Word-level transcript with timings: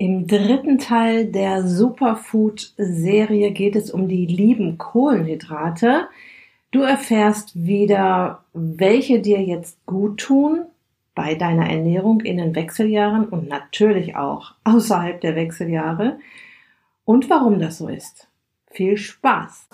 Im 0.00 0.26
dritten 0.26 0.78
Teil 0.78 1.26
der 1.26 1.68
Superfood-Serie 1.68 3.50
geht 3.50 3.76
es 3.76 3.90
um 3.90 4.08
die 4.08 4.24
lieben 4.24 4.78
Kohlenhydrate. 4.78 6.08
Du 6.70 6.80
erfährst 6.80 7.66
wieder, 7.66 8.42
welche 8.54 9.20
dir 9.20 9.42
jetzt 9.42 9.84
gut 9.84 10.18
tun 10.18 10.62
bei 11.14 11.34
deiner 11.34 11.68
Ernährung 11.68 12.22
in 12.22 12.38
den 12.38 12.54
Wechseljahren 12.54 13.28
und 13.28 13.46
natürlich 13.46 14.16
auch 14.16 14.54
außerhalb 14.64 15.20
der 15.20 15.36
Wechseljahre 15.36 16.18
und 17.04 17.28
warum 17.28 17.58
das 17.58 17.76
so 17.76 17.88
ist. 17.88 18.26
Viel 18.70 18.96
Spaß! 18.96 19.68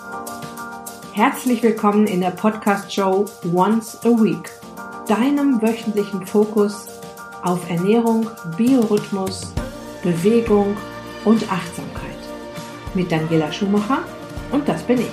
Herzlich 1.15 1.63
willkommen 1.63 2.09
in 2.09 2.21
der 2.21 2.33
Podcast-Show 2.33 3.27
Once 3.55 4.05
a 4.05 4.09
Week, 4.09 4.51
deinem 5.07 5.63
wöchentlichen 5.63 6.27
Fokus 6.27 6.89
auf 7.45 7.71
Ernährung, 7.71 8.27
Biorhythmus, 8.57 9.55
Bewegung 10.07 10.77
und 11.25 11.51
Achtsamkeit. 11.51 12.17
Mit 12.95 13.11
Daniela 13.11 13.51
Schumacher 13.51 14.05
und 14.53 14.69
das 14.69 14.85
bin 14.85 15.01
ich. 15.01 15.11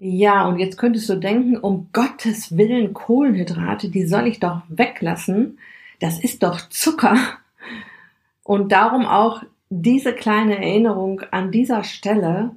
Ja, 0.00 0.46
und 0.46 0.58
jetzt 0.58 0.78
könntest 0.78 1.10
du 1.10 1.16
denken, 1.16 1.58
um 1.58 1.90
Gottes 1.92 2.56
Willen 2.56 2.94
Kohlenhydrate, 2.94 3.90
die 3.90 4.06
soll 4.06 4.26
ich 4.26 4.40
doch 4.40 4.62
weglassen. 4.70 5.58
Das 6.00 6.18
ist 6.18 6.42
doch 6.42 6.70
Zucker. 6.70 7.18
Und 8.48 8.72
darum 8.72 9.04
auch 9.04 9.42
diese 9.68 10.14
kleine 10.14 10.56
Erinnerung 10.56 11.20
an 11.32 11.50
dieser 11.52 11.84
Stelle, 11.84 12.52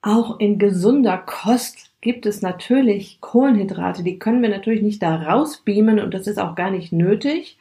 auch 0.00 0.38
in 0.38 0.56
gesunder 0.56 1.18
Kost 1.18 1.90
gibt 2.00 2.26
es 2.26 2.42
natürlich 2.42 3.20
Kohlenhydrate, 3.20 4.04
die 4.04 4.20
können 4.20 4.40
wir 4.40 4.50
natürlich 4.50 4.82
nicht 4.82 5.02
da 5.02 5.16
rausbeamen 5.16 5.98
und 5.98 6.14
das 6.14 6.28
ist 6.28 6.38
auch 6.38 6.54
gar 6.54 6.70
nicht 6.70 6.92
nötig. 6.92 7.58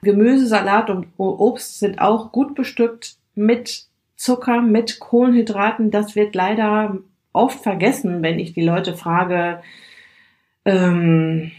Gemüse, 0.00 0.46
Salat 0.46 0.88
und 0.88 1.08
Obst 1.18 1.78
sind 1.78 2.00
auch 2.00 2.32
gut 2.32 2.54
bestückt 2.54 3.16
mit 3.34 3.84
Zucker, 4.16 4.62
mit 4.62 4.98
Kohlenhydraten. 4.98 5.90
Das 5.90 6.16
wird 6.16 6.34
leider 6.34 7.00
oft 7.34 7.62
vergessen, 7.62 8.22
wenn 8.22 8.38
ich 8.38 8.54
die 8.54 8.64
Leute 8.64 8.94
frage, 8.94 9.60
ähm, 10.64 11.50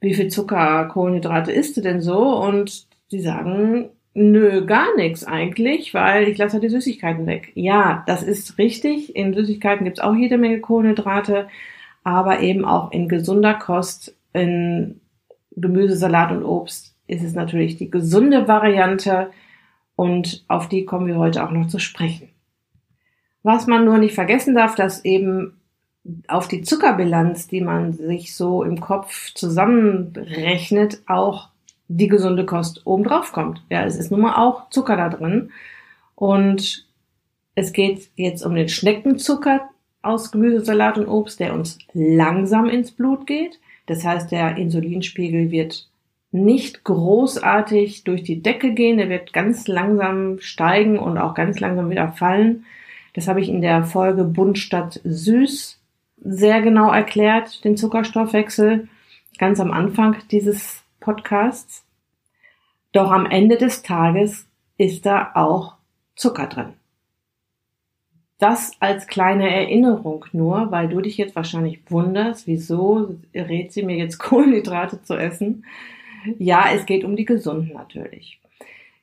wie 0.00 0.14
viel 0.14 0.28
Zucker, 0.28 0.86
Kohlenhydrate 0.86 1.52
isst 1.52 1.76
du 1.76 1.82
denn 1.82 2.00
so? 2.00 2.34
Und 2.38 2.86
die 3.10 3.20
sagen, 3.20 3.90
Nö, 4.14 4.66
gar 4.66 4.94
nichts 4.96 5.24
eigentlich, 5.24 5.94
weil 5.94 6.28
ich 6.28 6.36
lasse 6.36 6.54
halt 6.54 6.64
die 6.64 6.68
Süßigkeiten 6.68 7.26
weg. 7.26 7.52
Ja, 7.54 8.04
das 8.06 8.22
ist 8.22 8.58
richtig. 8.58 9.16
In 9.16 9.32
Süßigkeiten 9.32 9.84
gibt's 9.84 10.00
auch 10.00 10.14
jede 10.14 10.36
Menge 10.36 10.60
Kohlenhydrate, 10.60 11.48
aber 12.04 12.40
eben 12.40 12.64
auch 12.64 12.92
in 12.92 13.08
gesunder 13.08 13.54
Kost, 13.54 14.14
in 14.34 15.00
Gemüse, 15.56 15.96
Salat 15.96 16.30
und 16.30 16.44
Obst 16.44 16.94
ist 17.06 17.22
es 17.22 17.34
natürlich 17.34 17.76
die 17.76 17.90
gesunde 17.90 18.48
Variante 18.48 19.30
und 19.96 20.44
auf 20.48 20.68
die 20.68 20.84
kommen 20.84 21.06
wir 21.06 21.16
heute 21.16 21.44
auch 21.44 21.50
noch 21.50 21.68
zu 21.68 21.78
sprechen. 21.78 22.28
Was 23.42 23.66
man 23.66 23.84
nur 23.84 23.98
nicht 23.98 24.14
vergessen 24.14 24.54
darf, 24.54 24.74
dass 24.74 25.04
eben 25.04 25.60
auf 26.28 26.48
die 26.48 26.62
Zuckerbilanz, 26.62 27.48
die 27.48 27.60
man 27.60 27.92
sich 27.92 28.34
so 28.34 28.62
im 28.62 28.80
Kopf 28.80 29.32
zusammenrechnet, 29.34 31.02
auch 31.06 31.48
die 31.96 32.08
gesunde 32.08 32.46
Kost 32.46 32.86
obendrauf 32.86 33.32
kommt. 33.32 33.62
Ja, 33.70 33.84
es 33.84 33.96
ist 33.96 34.10
nun 34.10 34.20
mal 34.20 34.36
auch 34.36 34.70
Zucker 34.70 34.96
da 34.96 35.08
drin. 35.08 35.50
Und 36.14 36.86
es 37.54 37.72
geht 37.72 38.10
jetzt 38.16 38.44
um 38.44 38.54
den 38.54 38.68
Schneckenzucker 38.68 39.68
aus 40.02 40.32
Gemüse, 40.32 40.64
Salat 40.64 40.98
und 40.98 41.08
Obst, 41.08 41.40
der 41.40 41.54
uns 41.54 41.78
langsam 41.92 42.68
ins 42.68 42.92
Blut 42.92 43.26
geht. 43.26 43.60
Das 43.86 44.04
heißt, 44.04 44.30
der 44.30 44.56
Insulinspiegel 44.56 45.50
wird 45.50 45.88
nicht 46.30 46.84
großartig 46.84 48.04
durch 48.04 48.22
die 48.22 48.42
Decke 48.42 48.72
gehen, 48.72 48.96
der 48.96 49.10
wird 49.10 49.32
ganz 49.32 49.68
langsam 49.68 50.38
steigen 50.40 50.98
und 50.98 51.18
auch 51.18 51.34
ganz 51.34 51.60
langsam 51.60 51.90
wieder 51.90 52.12
fallen. 52.12 52.64
Das 53.14 53.28
habe 53.28 53.40
ich 53.40 53.50
in 53.50 53.60
der 53.60 53.84
Folge 53.84 54.24
Bunt 54.24 54.58
statt 54.58 55.00
Süß 55.04 55.78
sehr 56.24 56.62
genau 56.62 56.90
erklärt, 56.90 57.64
den 57.64 57.76
Zuckerstoffwechsel, 57.76 58.88
ganz 59.38 59.60
am 59.60 59.72
Anfang 59.72 60.16
dieses 60.30 60.81
Podcasts. 61.02 61.84
Doch 62.92 63.10
am 63.10 63.26
Ende 63.26 63.58
des 63.58 63.82
Tages 63.82 64.46
ist 64.78 65.04
da 65.04 65.32
auch 65.34 65.74
Zucker 66.16 66.46
drin. 66.46 66.74
Das 68.38 68.72
als 68.80 69.06
kleine 69.06 69.48
Erinnerung 69.48 70.24
nur, 70.32 70.72
weil 70.72 70.88
du 70.88 71.00
dich 71.00 71.16
jetzt 71.16 71.36
wahrscheinlich 71.36 71.80
wunderst, 71.90 72.46
wieso 72.46 73.14
rät 73.34 73.72
sie 73.72 73.82
mir 73.82 73.96
jetzt 73.96 74.18
Kohlenhydrate 74.18 75.02
zu 75.02 75.14
essen? 75.14 75.64
Ja, 76.38 76.66
es 76.72 76.86
geht 76.86 77.04
um 77.04 77.16
die 77.16 77.24
gesunden 77.24 77.72
natürlich. 77.72 78.40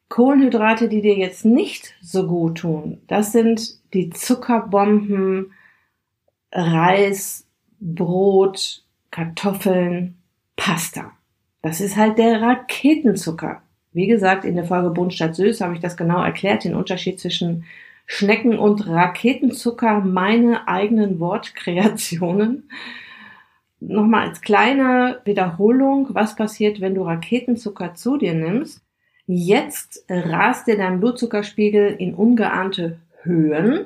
Kohlenhydrate, 0.09 0.89
die 0.89 1.01
dir 1.01 1.15
jetzt 1.15 1.45
nicht 1.45 1.95
so 2.01 2.27
gut 2.27 2.59
tun, 2.59 3.01
das 3.07 3.31
sind 3.31 3.79
die 3.93 4.09
Zuckerbomben, 4.09 5.53
Reis, 6.51 7.47
Brot, 7.79 8.83
Kartoffeln, 9.11 10.17
Pasta. 10.55 11.13
Das 11.61 11.81
ist 11.81 11.97
halt 11.97 12.17
der 12.17 12.41
Raketenzucker. 12.41 13.61
Wie 13.91 14.07
gesagt, 14.07 14.45
in 14.45 14.55
der 14.55 14.65
Folge 14.65 14.91
Bunt 14.91 15.13
statt 15.13 15.35
Süß 15.35 15.61
habe 15.61 15.73
ich 15.73 15.79
das 15.79 15.97
genau 15.97 16.23
erklärt, 16.23 16.63
den 16.63 16.75
Unterschied 16.75 17.19
zwischen 17.19 17.65
Schnecken 18.05 18.57
und 18.57 18.87
Raketenzucker, 18.87 19.99
meine 20.01 20.67
eigenen 20.67 21.19
Wortkreationen. 21.19 22.69
Nochmal 23.79 24.27
als 24.27 24.41
kleine 24.41 25.21
Wiederholung, 25.25 26.07
was 26.11 26.35
passiert, 26.35 26.81
wenn 26.81 26.95
du 26.95 27.03
Raketenzucker 27.03 27.93
zu 27.95 28.17
dir 28.17 28.33
nimmst. 28.33 28.81
Jetzt 29.25 30.05
rast 30.09 30.67
dir 30.67 30.75
dein 30.75 30.99
Blutzuckerspiegel 30.99 31.95
in 31.99 32.15
ungeahnte 32.15 32.99
Höhen. 33.21 33.85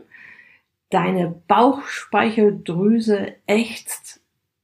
Deine 0.89 1.35
Bauchspeicheldrüse 1.47 3.33
ächzt 3.45 4.22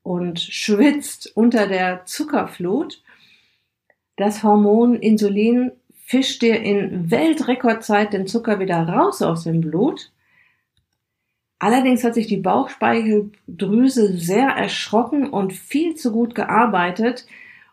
und 0.09 0.39
schwitzt 0.39 1.31
unter 1.35 1.67
der 1.67 2.03
Zuckerflut. 2.05 3.03
Das 4.15 4.41
Hormon 4.41 4.95
Insulin 4.95 5.71
fischt 6.03 6.41
dir 6.41 6.59
in 6.63 7.11
Weltrekordzeit 7.11 8.11
den 8.11 8.25
Zucker 8.25 8.59
wieder 8.59 8.89
raus 8.89 9.21
aus 9.21 9.43
dem 9.43 9.61
Blut. 9.61 10.11
Allerdings 11.59 12.03
hat 12.03 12.15
sich 12.15 12.25
die 12.25 12.37
Bauchspeicheldrüse 12.37 14.17
sehr 14.17 14.47
erschrocken 14.47 15.29
und 15.29 15.53
viel 15.53 15.93
zu 15.93 16.11
gut 16.11 16.33
gearbeitet 16.33 17.27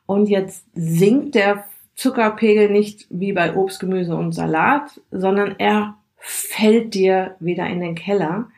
und 0.05 0.29
jetzt 0.29 0.67
sinkt 0.75 1.37
der 1.37 1.65
Zuckerpegel 1.95 2.69
nicht 2.69 3.07
wie 3.09 3.33
bei 3.33 3.57
Obst, 3.57 3.81
Gemüse 3.81 4.15
und 4.15 4.33
Salat, 4.33 5.01
sondern 5.11 5.55
er 5.57 5.97
fällt 6.19 6.93
dir 6.93 7.37
wieder 7.41 7.67
in 7.67 7.81
den 7.81 7.95
Keller, 7.95 8.51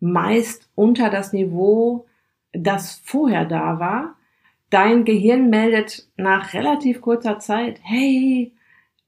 meist 0.00 0.70
unter 0.74 1.10
das 1.10 1.34
Niveau 1.34 2.06
das 2.52 3.00
vorher 3.04 3.44
da 3.44 3.78
war. 3.78 4.16
Dein 4.70 5.04
Gehirn 5.04 5.50
meldet 5.50 6.06
nach 6.16 6.54
relativ 6.54 7.00
kurzer 7.00 7.38
Zeit, 7.38 7.80
hey, 7.82 8.52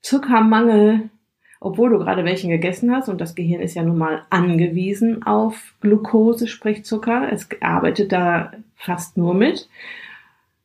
Zuckermangel, 0.03 1.11
obwohl 1.61 1.91
du 1.91 1.99
gerade 1.99 2.25
welchen 2.25 2.51
gegessen 2.51 2.91
hast 2.91 3.09
und 3.09 3.21
das 3.21 3.37
Gehirn 3.37 3.61
ist 3.61 3.75
ja 3.75 3.85
nun 3.85 3.99
mal 3.99 4.27
angewiesen 4.31 5.23
auf 5.23 5.75
Glucose, 5.81 6.49
sprich 6.49 6.85
Zucker. 6.85 7.33
Es 7.33 7.49
arbeitet 7.61 8.11
da 8.11 8.53
fast 8.75 9.17
nur 9.17 9.35
mit. 9.35 9.69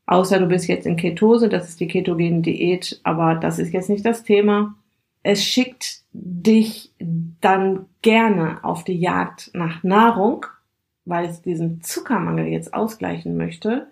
Außer 0.08 0.40
du 0.40 0.48
bist 0.48 0.68
jetzt 0.68 0.88
in 0.88 0.96
Ketose, 0.96 1.50
das 1.50 1.70
ist 1.70 1.80
die 1.80 1.88
ketogene 1.88 2.42
Diät, 2.42 3.00
aber 3.04 3.36
das 3.36 3.60
ist 3.60 3.74
jetzt 3.74 3.90
nicht 3.90 4.06
das 4.06 4.24
Thema. 4.24 4.74
Es 5.22 5.44
schickt 5.44 6.02
dich 6.12 6.94
dann 7.00 7.86
gerne 8.02 8.64
auf 8.64 8.84
die 8.84 8.98
Jagd 8.98 9.52
nach 9.54 9.84
Nahrung 9.84 10.46
weil 11.08 11.26
es 11.26 11.42
diesen 11.42 11.82
Zuckermangel 11.82 12.48
jetzt 12.48 12.74
ausgleichen 12.74 13.38
möchte. 13.38 13.88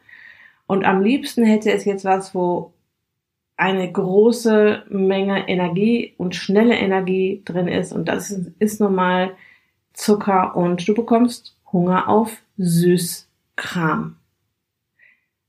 Und 0.67 0.85
am 0.85 1.01
liebsten 1.01 1.43
hätte 1.43 1.71
es 1.71 1.85
jetzt 1.85 2.05
was, 2.05 2.33
wo 2.33 2.73
eine 3.57 3.89
große 3.91 4.83
Menge 4.89 5.47
Energie 5.47 6.13
und 6.17 6.35
schnelle 6.35 6.75
Energie 6.75 7.41
drin 7.45 7.67
ist. 7.67 7.93
Und 7.93 8.07
das 8.07 8.31
ist, 8.59 8.81
nun 8.81 8.95
mal 8.95 9.31
Zucker 9.93 10.55
und 10.55 10.87
du 10.87 10.93
bekommst 10.93 11.55
Hunger 11.71 12.09
auf 12.09 12.41
Süßkram. 12.57 14.17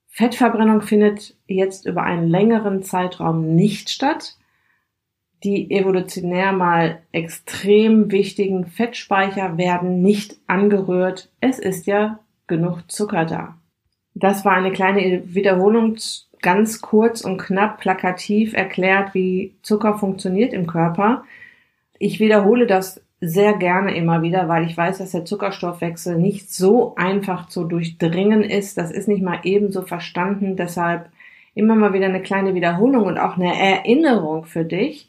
Fettverbrennung 0.08 0.82
findet 0.82 1.36
jetzt 1.46 1.84
über 1.84 2.02
einen 2.02 2.28
längeren 2.28 2.82
Zeitraum 2.82 3.54
nicht 3.54 3.90
statt 3.90 4.36
die 5.44 5.70
evolutionär 5.70 6.52
mal 6.52 7.02
extrem 7.12 8.10
wichtigen 8.10 8.66
Fettspeicher 8.66 9.58
werden 9.58 10.02
nicht 10.02 10.36
angerührt. 10.46 11.30
Es 11.40 11.58
ist 11.58 11.86
ja 11.86 12.20
genug 12.46 12.90
Zucker 12.90 13.24
da. 13.24 13.56
Das 14.14 14.44
war 14.44 14.52
eine 14.52 14.72
kleine 14.72 15.34
Wiederholung 15.34 15.96
ganz 16.40 16.80
kurz 16.80 17.22
und 17.22 17.38
knapp 17.38 17.80
plakativ 17.80 18.54
erklärt, 18.54 19.14
wie 19.14 19.54
Zucker 19.62 19.98
funktioniert 19.98 20.52
im 20.52 20.66
Körper. 20.66 21.24
Ich 21.98 22.20
wiederhole 22.20 22.66
das 22.66 23.02
sehr 23.20 23.54
gerne 23.54 23.96
immer 23.96 24.22
wieder, 24.22 24.48
weil 24.48 24.66
ich 24.66 24.76
weiß, 24.76 24.98
dass 24.98 25.12
der 25.12 25.24
Zuckerstoffwechsel 25.24 26.16
nicht 26.18 26.52
so 26.52 26.94
einfach 26.96 27.48
zu 27.48 27.64
durchdringen 27.64 28.42
ist. 28.42 28.76
Das 28.76 28.90
ist 28.90 29.08
nicht 29.08 29.22
mal 29.22 29.40
ebenso 29.42 29.82
verstanden. 29.82 30.56
Deshalb 30.56 31.10
immer 31.54 31.74
mal 31.74 31.94
wieder 31.94 32.06
eine 32.06 32.22
kleine 32.22 32.54
Wiederholung 32.54 33.04
und 33.06 33.18
auch 33.18 33.36
eine 33.36 33.58
Erinnerung 33.58 34.44
für 34.44 34.64
dich, 34.64 35.08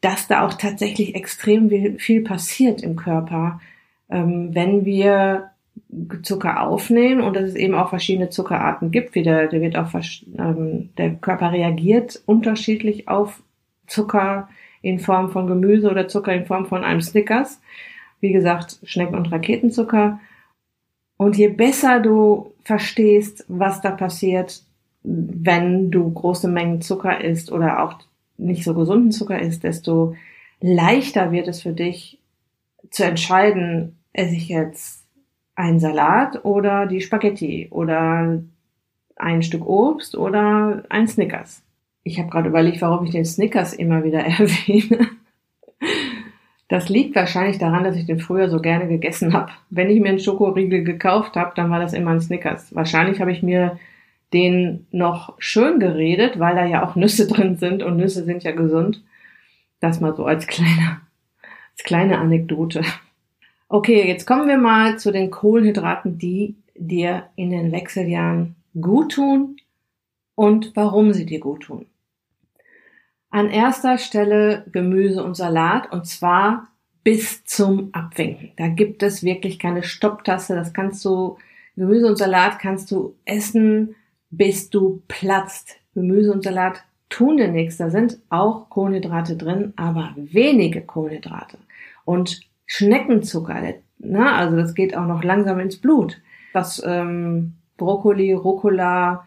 dass 0.00 0.28
da 0.28 0.46
auch 0.46 0.54
tatsächlich 0.54 1.14
extrem 1.14 1.98
viel 1.98 2.22
passiert 2.22 2.82
im 2.82 2.96
Körper, 2.96 3.60
ähm, 4.08 4.54
wenn 4.54 4.84
wir 4.84 5.50
Zucker 6.22 6.62
aufnehmen 6.62 7.20
und 7.20 7.34
dass 7.34 7.44
es 7.44 7.54
eben 7.54 7.74
auch 7.74 7.90
verschiedene 7.90 8.30
Zuckerarten 8.30 8.90
gibt. 8.90 9.14
Wie 9.14 9.22
der, 9.22 9.48
der 9.48 9.60
wird 9.60 9.76
auch 9.76 9.92
ähm, 10.38 10.90
der 10.96 11.14
Körper 11.14 11.52
reagiert 11.52 12.22
unterschiedlich 12.26 13.08
auf 13.08 13.42
Zucker 13.86 14.48
in 14.82 14.98
Form 14.98 15.30
von 15.30 15.46
Gemüse 15.46 15.90
oder 15.90 16.08
Zucker 16.08 16.32
in 16.32 16.46
Form 16.46 16.66
von 16.66 16.84
einem 16.84 17.00
Snickers. 17.00 17.60
Wie 18.20 18.32
gesagt, 18.32 18.78
Schnecken- 18.84 19.16
und 19.16 19.32
Raketenzucker. 19.32 20.20
Und 21.16 21.36
je 21.36 21.48
besser 21.48 22.00
du 22.00 22.52
verstehst, 22.64 23.44
was 23.48 23.80
da 23.80 23.90
passiert, 23.90 24.62
wenn 25.02 25.90
du 25.90 26.10
große 26.10 26.48
Mengen 26.48 26.80
Zucker 26.82 27.22
isst 27.22 27.50
oder 27.50 27.82
auch 27.82 27.94
nicht 28.40 28.64
so 28.64 28.74
gesunden 28.74 29.12
Zucker 29.12 29.40
isst, 29.40 29.64
desto 29.64 30.14
leichter 30.60 31.32
wird 31.32 31.48
es 31.48 31.62
für 31.62 31.72
dich 31.72 32.18
zu 32.90 33.04
entscheiden, 33.04 33.96
esse 34.12 34.34
ich 34.34 34.48
jetzt 34.48 35.04
einen 35.54 35.80
Salat 35.80 36.44
oder 36.44 36.86
die 36.86 37.00
Spaghetti 37.00 37.68
oder 37.70 38.42
ein 39.16 39.42
Stück 39.42 39.66
Obst 39.66 40.16
oder 40.16 40.84
ein 40.88 41.06
Snickers. 41.06 41.62
Ich 42.02 42.18
habe 42.18 42.30
gerade 42.30 42.48
überlegt, 42.48 42.80
warum 42.80 43.04
ich 43.04 43.12
den 43.12 43.24
Snickers 43.24 43.74
immer 43.74 44.02
wieder 44.04 44.20
erwähne. 44.24 45.08
Das 46.68 46.88
liegt 46.88 47.16
wahrscheinlich 47.16 47.58
daran, 47.58 47.84
dass 47.84 47.96
ich 47.96 48.06
den 48.06 48.20
früher 48.20 48.48
so 48.48 48.60
gerne 48.60 48.86
gegessen 48.86 49.32
habe. 49.34 49.50
Wenn 49.70 49.90
ich 49.90 50.00
mir 50.00 50.10
einen 50.10 50.20
Schokoriegel 50.20 50.84
gekauft 50.84 51.36
habe, 51.36 51.52
dann 51.56 51.70
war 51.70 51.80
das 51.80 51.92
immer 51.92 52.12
ein 52.12 52.20
Snickers. 52.20 52.74
Wahrscheinlich 52.74 53.20
habe 53.20 53.32
ich 53.32 53.42
mir 53.42 53.78
den 54.32 54.86
noch 54.90 55.34
schön 55.38 55.80
geredet, 55.80 56.38
weil 56.38 56.54
da 56.54 56.64
ja 56.64 56.86
auch 56.86 56.96
Nüsse 56.96 57.26
drin 57.26 57.56
sind 57.56 57.82
und 57.82 57.96
Nüsse 57.96 58.24
sind 58.24 58.44
ja 58.44 58.52
gesund. 58.52 59.02
Das 59.80 60.00
mal 60.00 60.14
so 60.14 60.24
als 60.24 60.46
kleine, 60.46 61.00
als 61.72 61.84
kleine 61.84 62.18
Anekdote. 62.18 62.82
Okay, 63.68 64.06
jetzt 64.08 64.26
kommen 64.26 64.48
wir 64.48 64.58
mal 64.58 64.98
zu 64.98 65.12
den 65.12 65.30
Kohlenhydraten, 65.30 66.18
die 66.18 66.56
dir 66.74 67.28
in 67.36 67.50
den 67.50 67.72
Wechseljahren 67.72 68.56
gut 68.80 69.12
tun 69.12 69.56
und 70.34 70.72
warum 70.74 71.12
sie 71.12 71.26
dir 71.26 71.40
gut 71.40 71.64
tun. 71.64 71.86
An 73.30 73.48
erster 73.48 73.98
Stelle 73.98 74.64
Gemüse 74.72 75.22
und 75.22 75.36
Salat 75.36 75.92
und 75.92 76.06
zwar 76.06 76.68
bis 77.04 77.44
zum 77.44 77.90
Abwinken. 77.92 78.52
Da 78.56 78.68
gibt 78.68 79.02
es 79.02 79.22
wirklich 79.22 79.58
keine 79.58 79.82
Stopptaste. 79.82 80.54
Das 80.54 80.72
kannst 80.72 81.04
du, 81.04 81.38
Gemüse 81.76 82.06
und 82.06 82.16
Salat 82.16 82.58
kannst 82.58 82.90
du 82.90 83.14
essen, 83.24 83.94
bis 84.30 84.70
du 84.70 85.02
platzt. 85.08 85.76
Gemüse 85.94 86.32
und 86.32 86.44
Salat 86.44 86.84
tun 87.08 87.36
dir 87.36 87.48
nichts. 87.48 87.76
Da 87.76 87.90
sind 87.90 88.18
auch 88.30 88.70
Kohlenhydrate 88.70 89.36
drin, 89.36 89.72
aber 89.76 90.14
wenige 90.16 90.80
Kohlenhydrate. 90.80 91.58
Und 92.04 92.40
Schneckenzucker, 92.66 93.60
ne? 93.98 94.32
also 94.32 94.56
das 94.56 94.74
geht 94.74 94.96
auch 94.96 95.06
noch 95.06 95.24
langsam 95.24 95.58
ins 95.58 95.76
Blut. 95.76 96.20
Was 96.52 96.82
ähm, 96.86 97.54
Brokkoli, 97.76 98.32
Rucola 98.32 99.26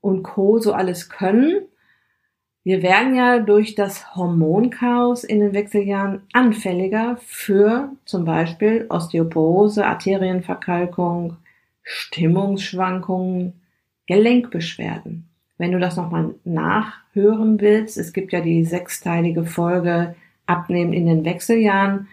und 0.00 0.22
Co. 0.22 0.58
so 0.58 0.72
alles 0.72 1.08
können. 1.08 1.62
Wir 2.64 2.82
werden 2.82 3.16
ja 3.16 3.40
durch 3.40 3.74
das 3.74 4.14
Hormonchaos 4.14 5.24
in 5.24 5.40
den 5.40 5.52
Wechseljahren 5.52 6.22
anfälliger 6.32 7.16
für 7.24 7.90
zum 8.04 8.24
Beispiel 8.24 8.86
Osteoporose, 8.88 9.84
Arterienverkalkung, 9.84 11.38
Stimmungsschwankungen, 11.82 13.61
Gelenkbeschwerden. 14.12 15.24
Wenn 15.56 15.72
du 15.72 15.78
das 15.78 15.96
nochmal 15.96 16.34
nachhören 16.44 17.60
willst, 17.60 17.96
es 17.96 18.12
gibt 18.12 18.32
ja 18.32 18.40
die 18.40 18.64
sechsteilige 18.64 19.44
Folge 19.44 20.14
Abnehmen 20.44 20.92
in 20.92 21.06
den 21.06 21.24
Wechseljahren, 21.24 22.08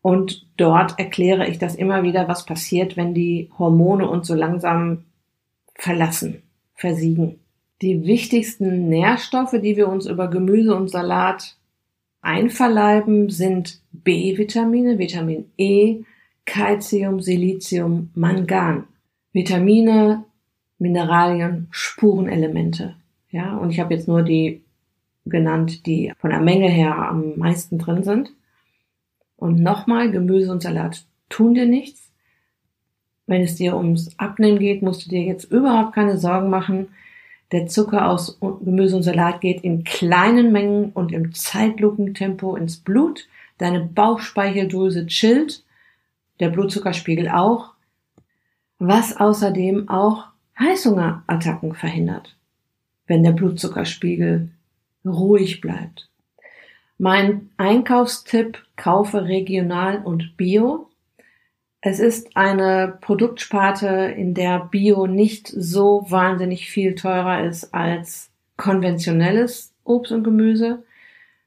und 0.00 0.46
dort 0.58 0.98
erkläre 0.98 1.48
ich 1.48 1.58
das 1.58 1.74
immer 1.74 2.02
wieder, 2.02 2.28
was 2.28 2.44
passiert, 2.44 2.96
wenn 2.96 3.14
die 3.14 3.50
Hormone 3.58 4.08
uns 4.08 4.26
so 4.26 4.34
langsam 4.34 5.04
verlassen, 5.76 6.42
versiegen. 6.74 7.38
Die 7.80 8.06
wichtigsten 8.06 8.88
Nährstoffe, 8.88 9.56
die 9.62 9.76
wir 9.76 9.88
uns 9.88 10.04
über 10.04 10.28
Gemüse 10.28 10.74
und 10.74 10.90
Salat 10.90 11.56
einverleiben, 12.20 13.30
sind 13.30 13.80
B-Vitamine, 13.92 14.98
Vitamin 14.98 15.46
E, 15.56 16.02
Calcium, 16.44 17.20
Silizium, 17.20 18.10
Mangan. 18.14 18.84
Vitamine, 19.32 20.24
Mineralien, 20.78 21.68
Spurenelemente. 21.70 22.96
Ja, 23.30 23.56
und 23.56 23.70
ich 23.70 23.80
habe 23.80 23.94
jetzt 23.94 24.08
nur 24.08 24.22
die 24.22 24.62
genannt, 25.26 25.86
die 25.86 26.12
von 26.18 26.30
der 26.30 26.40
Menge 26.40 26.68
her 26.68 26.96
am 26.96 27.36
meisten 27.36 27.78
drin 27.78 28.02
sind. 28.04 28.30
Und 29.36 29.60
nochmal, 29.60 30.10
Gemüse 30.10 30.52
und 30.52 30.62
Salat 30.62 31.04
tun 31.28 31.54
dir 31.54 31.66
nichts. 31.66 32.10
Wenn 33.26 33.42
es 33.42 33.56
dir 33.56 33.76
ums 33.76 34.18
Abnehmen 34.18 34.58
geht, 34.58 34.82
musst 34.82 35.06
du 35.06 35.10
dir 35.10 35.22
jetzt 35.22 35.44
überhaupt 35.44 35.94
keine 35.94 36.18
Sorgen 36.18 36.50
machen. 36.50 36.88
Der 37.52 37.66
Zucker 37.66 38.08
aus 38.08 38.38
Gemüse 38.40 38.96
und 38.96 39.02
Salat 39.02 39.40
geht 39.40 39.64
in 39.64 39.84
kleinen 39.84 40.52
Mengen 40.52 40.90
und 40.92 41.12
im 41.12 41.32
Zeitlupentempo 41.32 42.56
ins 42.56 42.78
Blut. 42.78 43.26
Deine 43.58 43.80
Bauchspeicheldrüse 43.80 45.06
chillt, 45.06 45.64
der 46.40 46.50
Blutzuckerspiegel 46.50 47.28
auch, 47.28 47.74
was 48.78 49.16
außerdem 49.16 49.88
auch 49.88 50.33
Heißhungerattacken 50.58 51.74
verhindert, 51.74 52.36
wenn 53.06 53.22
der 53.22 53.32
Blutzuckerspiegel 53.32 54.50
ruhig 55.04 55.60
bleibt. 55.60 56.08
Mein 56.98 57.50
Einkaufstipp, 57.56 58.64
kaufe 58.76 59.24
regional 59.24 59.98
und 59.98 60.36
bio. 60.36 60.88
Es 61.80 61.98
ist 61.98 62.36
eine 62.36 62.98
Produktsparte, 63.00 64.14
in 64.16 64.34
der 64.34 64.60
Bio 64.60 65.06
nicht 65.06 65.48
so 65.48 66.06
wahnsinnig 66.08 66.70
viel 66.70 66.94
teurer 66.94 67.44
ist 67.44 67.74
als 67.74 68.30
konventionelles 68.56 69.72
Obst 69.84 70.12
und 70.12 70.24
Gemüse. 70.24 70.82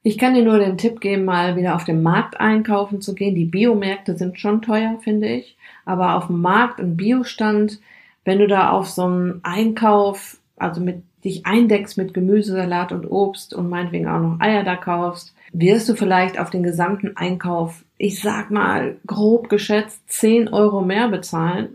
Ich 0.04 0.18
kann 0.18 0.36
dir 0.36 0.44
nur 0.44 0.60
den 0.60 0.78
Tipp 0.78 1.02
geben, 1.02 1.26
mal 1.26 1.56
wieder 1.56 1.76
auf 1.76 1.84
dem 1.86 2.04
Markt 2.04 2.40
einkaufen 2.40 3.02
zu 3.02 3.16
gehen. 3.16 3.36
Die 3.36 3.46
Biomärkte 3.46 4.18
sind 4.18 4.40
schon 4.40 4.62
teuer, 4.62 5.00
finde 5.02 5.28
ich. 5.28 5.58
Aber 5.86 6.16
auf 6.16 6.28
dem 6.28 6.40
Markt 6.42 6.80
ein 6.80 6.96
Biostand, 6.96 7.80
wenn 8.28 8.40
du 8.40 8.48
da 8.48 8.72
auf 8.72 8.90
so 8.90 9.04
einen 9.04 9.40
Einkauf, 9.44 10.38
also 10.58 10.82
mit 10.82 11.02
dich 11.24 11.46
eindeckst 11.46 11.98
mit 11.98 12.14
Gemüse, 12.14 12.52
Salat 12.52 12.92
und 12.92 13.10
Obst 13.10 13.54
und 13.54 13.70
meinetwegen 13.70 14.10
auch 14.10 14.20
noch 14.20 14.42
Eier 14.42 14.66
da 14.66 14.76
kaufst, 14.76 15.34
wirst 15.54 15.88
du 15.88 15.96
vielleicht 15.96 16.38
auf 16.38 16.50
den 16.50 16.62
gesamten 16.62 17.16
Einkauf, 17.16 17.86
ich 17.98 18.20
sag 18.20 18.52
mal 18.52 18.98
grob 19.08 19.48
geschätzt, 19.48 20.02
10 20.08 20.50
Euro 20.50 20.82
mehr 20.82 21.08
bezahlen. 21.08 21.70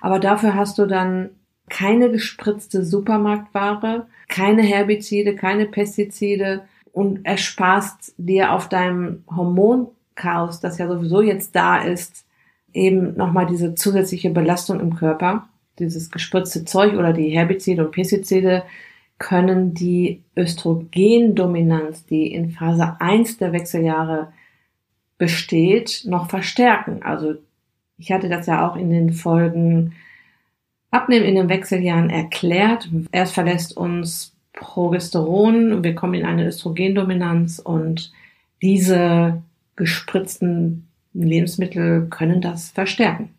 Aber 0.00 0.18
dafür 0.18 0.56
hast 0.56 0.76
du 0.78 0.86
dann 0.86 1.30
keine 1.70 2.10
gespritzte 2.10 2.84
Supermarktware, 2.84 4.08
keine 4.28 4.62
Herbizide, 4.62 5.36
keine 5.36 5.66
Pestizide 5.66 6.62
und 6.92 7.24
ersparst 7.24 8.12
dir 8.16 8.50
auf 8.50 8.68
deinem 8.68 9.22
Hormonchaos, 9.30 10.58
das 10.58 10.78
ja 10.78 10.88
sowieso 10.88 11.22
jetzt 11.22 11.54
da 11.54 11.78
ist, 11.78 12.26
eben 12.72 13.16
nochmal 13.16 13.46
diese 13.46 13.76
zusätzliche 13.76 14.30
Belastung 14.30 14.80
im 14.80 14.96
Körper, 14.96 15.46
dieses 15.78 16.10
gespritzte 16.10 16.64
Zeug 16.64 16.94
oder 16.94 17.12
die 17.12 17.30
Herbizide 17.30 17.84
und 17.84 17.92
Pestizide, 17.92 18.64
können 19.18 19.72
die 19.72 20.22
Östrogendominanz, 20.36 22.04
die 22.06 22.32
in 22.32 22.50
Phase 22.50 22.96
1 22.98 23.38
der 23.38 23.52
Wechseljahre 23.52 24.32
besteht, 25.16 26.02
noch 26.06 26.28
verstärken. 26.28 27.02
Also 27.04 27.34
ich 27.98 28.10
hatte 28.10 28.28
das 28.28 28.46
ja 28.46 28.68
auch 28.68 28.76
in 28.76 28.90
den 28.90 29.12
Folgen 29.12 29.94
Abnehmen 30.90 31.24
in 31.24 31.36
den 31.36 31.48
Wechseljahren 31.48 32.10
erklärt. 32.10 32.90
Erst 33.12 33.34
verlässt 33.34 33.76
uns 33.76 34.36
Progesteron, 34.52 35.82
wir 35.82 35.94
kommen 35.94 36.14
in 36.14 36.26
eine 36.26 36.46
Östrogendominanz 36.46 37.58
und 37.60 38.12
diese 38.60 39.42
gespritzten 39.76 40.88
Lebensmittel 41.14 42.08
können 42.08 42.40
das 42.40 42.70
verstärken. 42.70 43.30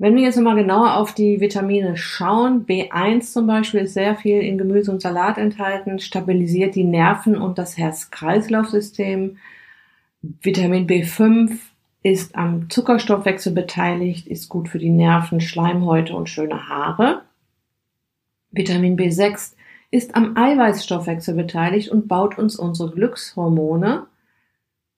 Wenn 0.00 0.14
wir 0.14 0.22
jetzt 0.22 0.36
nochmal 0.36 0.54
genauer 0.54 0.94
auf 0.94 1.12
die 1.12 1.40
Vitamine 1.40 1.96
schauen, 1.96 2.66
B1 2.66 3.32
zum 3.32 3.48
Beispiel 3.48 3.80
ist 3.80 3.94
sehr 3.94 4.14
viel 4.14 4.40
in 4.40 4.56
Gemüse 4.56 4.92
und 4.92 5.02
Salat 5.02 5.38
enthalten, 5.38 5.98
stabilisiert 5.98 6.76
die 6.76 6.84
Nerven 6.84 7.36
und 7.36 7.58
das 7.58 7.76
Herz-Kreislauf-System. 7.76 9.38
Vitamin 10.22 10.86
B5 10.86 11.58
ist 12.04 12.36
am 12.36 12.70
Zuckerstoffwechsel 12.70 13.52
beteiligt, 13.52 14.28
ist 14.28 14.48
gut 14.48 14.68
für 14.68 14.78
die 14.78 14.90
Nerven, 14.90 15.40
Schleimhäute 15.40 16.14
und 16.14 16.28
schöne 16.28 16.68
Haare. 16.68 17.22
Vitamin 18.52 18.96
B6 18.96 19.54
ist 19.90 20.14
am 20.14 20.36
Eiweißstoffwechsel 20.36 21.34
beteiligt 21.34 21.90
und 21.90 22.06
baut 22.06 22.38
uns 22.38 22.54
unsere 22.54 22.92
Glückshormone. 22.92 24.06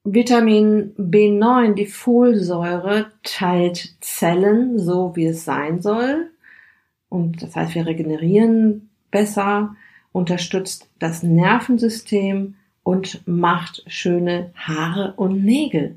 Vitamin 0.04 0.94
B9, 0.96 1.74
die 1.74 1.86
Folsäure, 1.86 3.12
teilt 3.22 3.96
Zellen 4.00 4.78
so, 4.78 5.14
wie 5.14 5.26
es 5.26 5.44
sein 5.44 5.82
soll. 5.82 6.30
Und 7.10 7.42
das 7.42 7.54
heißt, 7.54 7.74
wir 7.74 7.86
regenerieren 7.86 8.88
besser, 9.10 9.76
unterstützt 10.12 10.88
das 10.98 11.22
Nervensystem 11.22 12.54
und 12.82 13.26
macht 13.26 13.82
schöne 13.88 14.52
Haare 14.54 15.12
und 15.16 15.44
Nägel. 15.44 15.96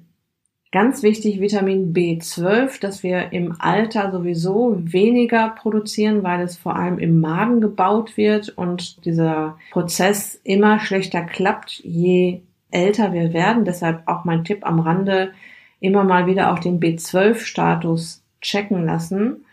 Ganz 0.74 1.04
wichtig 1.04 1.40
Vitamin 1.40 1.94
B12, 1.94 2.82
das 2.82 3.04
wir 3.04 3.32
im 3.32 3.56
Alter 3.60 4.12
sowieso 4.12 4.76
weniger 4.80 5.50
produzieren, 5.50 6.24
weil 6.24 6.42
es 6.42 6.58
vor 6.58 6.76
allem 6.76 6.98
im 6.98 7.22
Magen 7.22 7.62
gebaut 7.62 8.18
wird 8.18 8.50
und 8.50 9.06
dieser 9.06 9.58
Prozess 9.72 10.40
immer 10.44 10.80
schlechter 10.80 11.22
klappt, 11.22 11.80
je 11.84 12.42
älter 12.74 13.14
wir 13.14 13.34
werden. 13.34 13.66
Deshalb 13.66 14.04
auch 14.08 14.26
mein 14.26 14.44
Tipp 14.44 14.66
am 14.66 14.80
Rande, 14.80 15.34
immer 15.80 16.04
mal 16.04 16.28
wieder 16.28 16.54
auch 16.54 16.60
den 16.60 16.80
B12-Status 16.80 18.24
checken 18.42 18.86
lassen, 18.86 19.46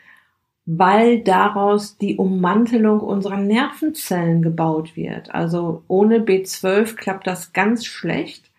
weil 0.66 1.20
daraus 1.20 1.98
die 1.98 2.16
Ummantelung 2.16 3.00
unserer 3.00 3.36
Nervenzellen 3.36 4.42
gebaut 4.42 4.96
wird. 4.96 5.34
Also 5.34 5.82
ohne 5.88 6.18
B12 6.18 6.96
klappt 6.96 7.26
das 7.26 7.52
ganz 7.52 7.84
schlecht. 7.84 8.50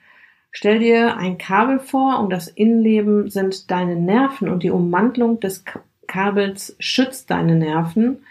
Stell 0.52 0.80
dir 0.80 1.18
ein 1.18 1.38
Kabel 1.38 1.80
vor 1.80 2.20
und 2.20 2.30
das 2.30 2.48
Innenleben 2.50 3.30
sind 3.30 3.72
deine 3.72 3.96
Nerven 3.96 4.50
und 4.50 4.64
die 4.64 4.72
Ummantelung 4.72 5.40
des 5.40 5.64
Kabels 6.08 6.76
schützt 6.80 7.32
deine 7.32 7.56
Nerven. 7.56 8.26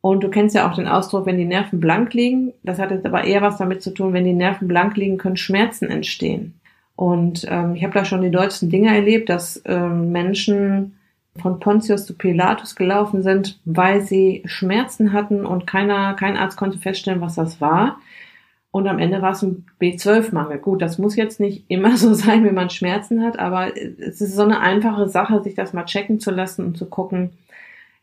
Und 0.00 0.22
du 0.22 0.28
kennst 0.30 0.54
ja 0.54 0.68
auch 0.68 0.76
den 0.76 0.86
Ausdruck, 0.86 1.26
wenn 1.26 1.38
die 1.38 1.44
Nerven 1.44 1.80
blank 1.80 2.14
liegen. 2.14 2.52
Das 2.62 2.78
hat 2.78 2.90
jetzt 2.90 3.06
aber 3.06 3.24
eher 3.24 3.42
was 3.42 3.58
damit 3.58 3.82
zu 3.82 3.92
tun, 3.92 4.12
wenn 4.12 4.24
die 4.24 4.32
Nerven 4.32 4.68
blank 4.68 4.96
liegen, 4.96 5.18
können 5.18 5.36
Schmerzen 5.36 5.90
entstehen. 5.90 6.58
Und 6.94 7.46
ähm, 7.48 7.74
ich 7.74 7.82
habe 7.82 7.94
da 7.94 8.04
schon 8.04 8.22
die 8.22 8.30
deutschen 8.30 8.70
Dinge 8.70 8.94
erlebt, 8.94 9.28
dass 9.28 9.62
ähm, 9.66 10.10
Menschen 10.12 10.96
von 11.40 11.60
Pontius 11.60 12.06
zu 12.06 12.14
Pilatus 12.14 12.74
gelaufen 12.74 13.22
sind, 13.22 13.60
weil 13.64 14.00
sie 14.00 14.42
Schmerzen 14.46 15.12
hatten 15.12 15.46
und 15.46 15.66
keiner, 15.66 16.14
kein 16.14 16.36
Arzt 16.36 16.56
konnte 16.56 16.78
feststellen, 16.78 17.20
was 17.20 17.36
das 17.36 17.60
war. 17.60 17.98
Und 18.70 18.86
am 18.86 18.98
Ende 18.98 19.22
war 19.22 19.32
es 19.32 19.42
ein 19.42 19.64
B12-Mangel. 19.80 20.58
Gut, 20.58 20.82
das 20.82 20.98
muss 20.98 21.16
jetzt 21.16 21.40
nicht 21.40 21.64
immer 21.68 21.96
so 21.98 22.14
sein, 22.14 22.44
wenn 22.44 22.54
man 22.54 22.70
Schmerzen 22.70 23.22
hat, 23.22 23.38
aber 23.38 23.76
es 23.76 24.20
ist 24.20 24.34
so 24.34 24.42
eine 24.42 24.60
einfache 24.60 25.08
Sache, 25.08 25.42
sich 25.42 25.54
das 25.54 25.72
mal 25.72 25.84
checken 25.84 26.20
zu 26.20 26.30
lassen 26.30 26.64
und 26.64 26.76
zu 26.76 26.86
gucken, 26.86 27.30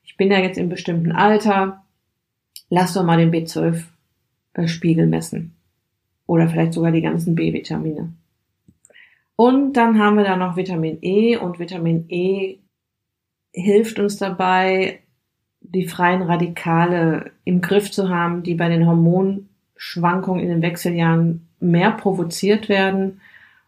ich 0.04 0.18
bin 0.18 0.32
ja 0.32 0.40
jetzt 0.40 0.58
im 0.58 0.70
bestimmten 0.70 1.12
Alter, 1.12 1.84
lass 2.69 2.93
doch 2.93 3.03
mal 3.03 3.17
den 3.17 3.31
B12-Spiegel 3.31 5.07
messen. 5.07 5.55
Oder 6.27 6.50
vielleicht 6.50 6.74
sogar 6.74 6.91
die 6.91 7.01
ganzen 7.01 7.36
B-Vitamine. 7.36 8.13
Und 9.36 9.74
dann 9.74 10.00
haben 10.00 10.17
wir 10.17 10.24
da 10.24 10.38
noch 10.38 10.55
Vitamin 10.55 10.98
E 11.01 11.38
und 11.38 11.60
Vitamin 11.60 12.05
E 12.10 12.57
hilft 13.53 14.00
uns 14.00 14.17
dabei, 14.17 15.00
die 15.62 15.88
freien 15.88 16.22
Radikale 16.22 17.31
im 17.43 17.62
Griff 17.62 17.91
zu 17.91 18.10
haben, 18.10 18.43
die 18.43 18.55
bei 18.55 18.69
den 18.69 18.86
Hormonen 18.88 19.50
Schwankungen 19.75 20.41
in 20.41 20.50
den 20.50 20.62
Wechseljahren 20.62 21.48
mehr 21.60 21.91
provoziert 21.91 22.69
werden 22.69 23.19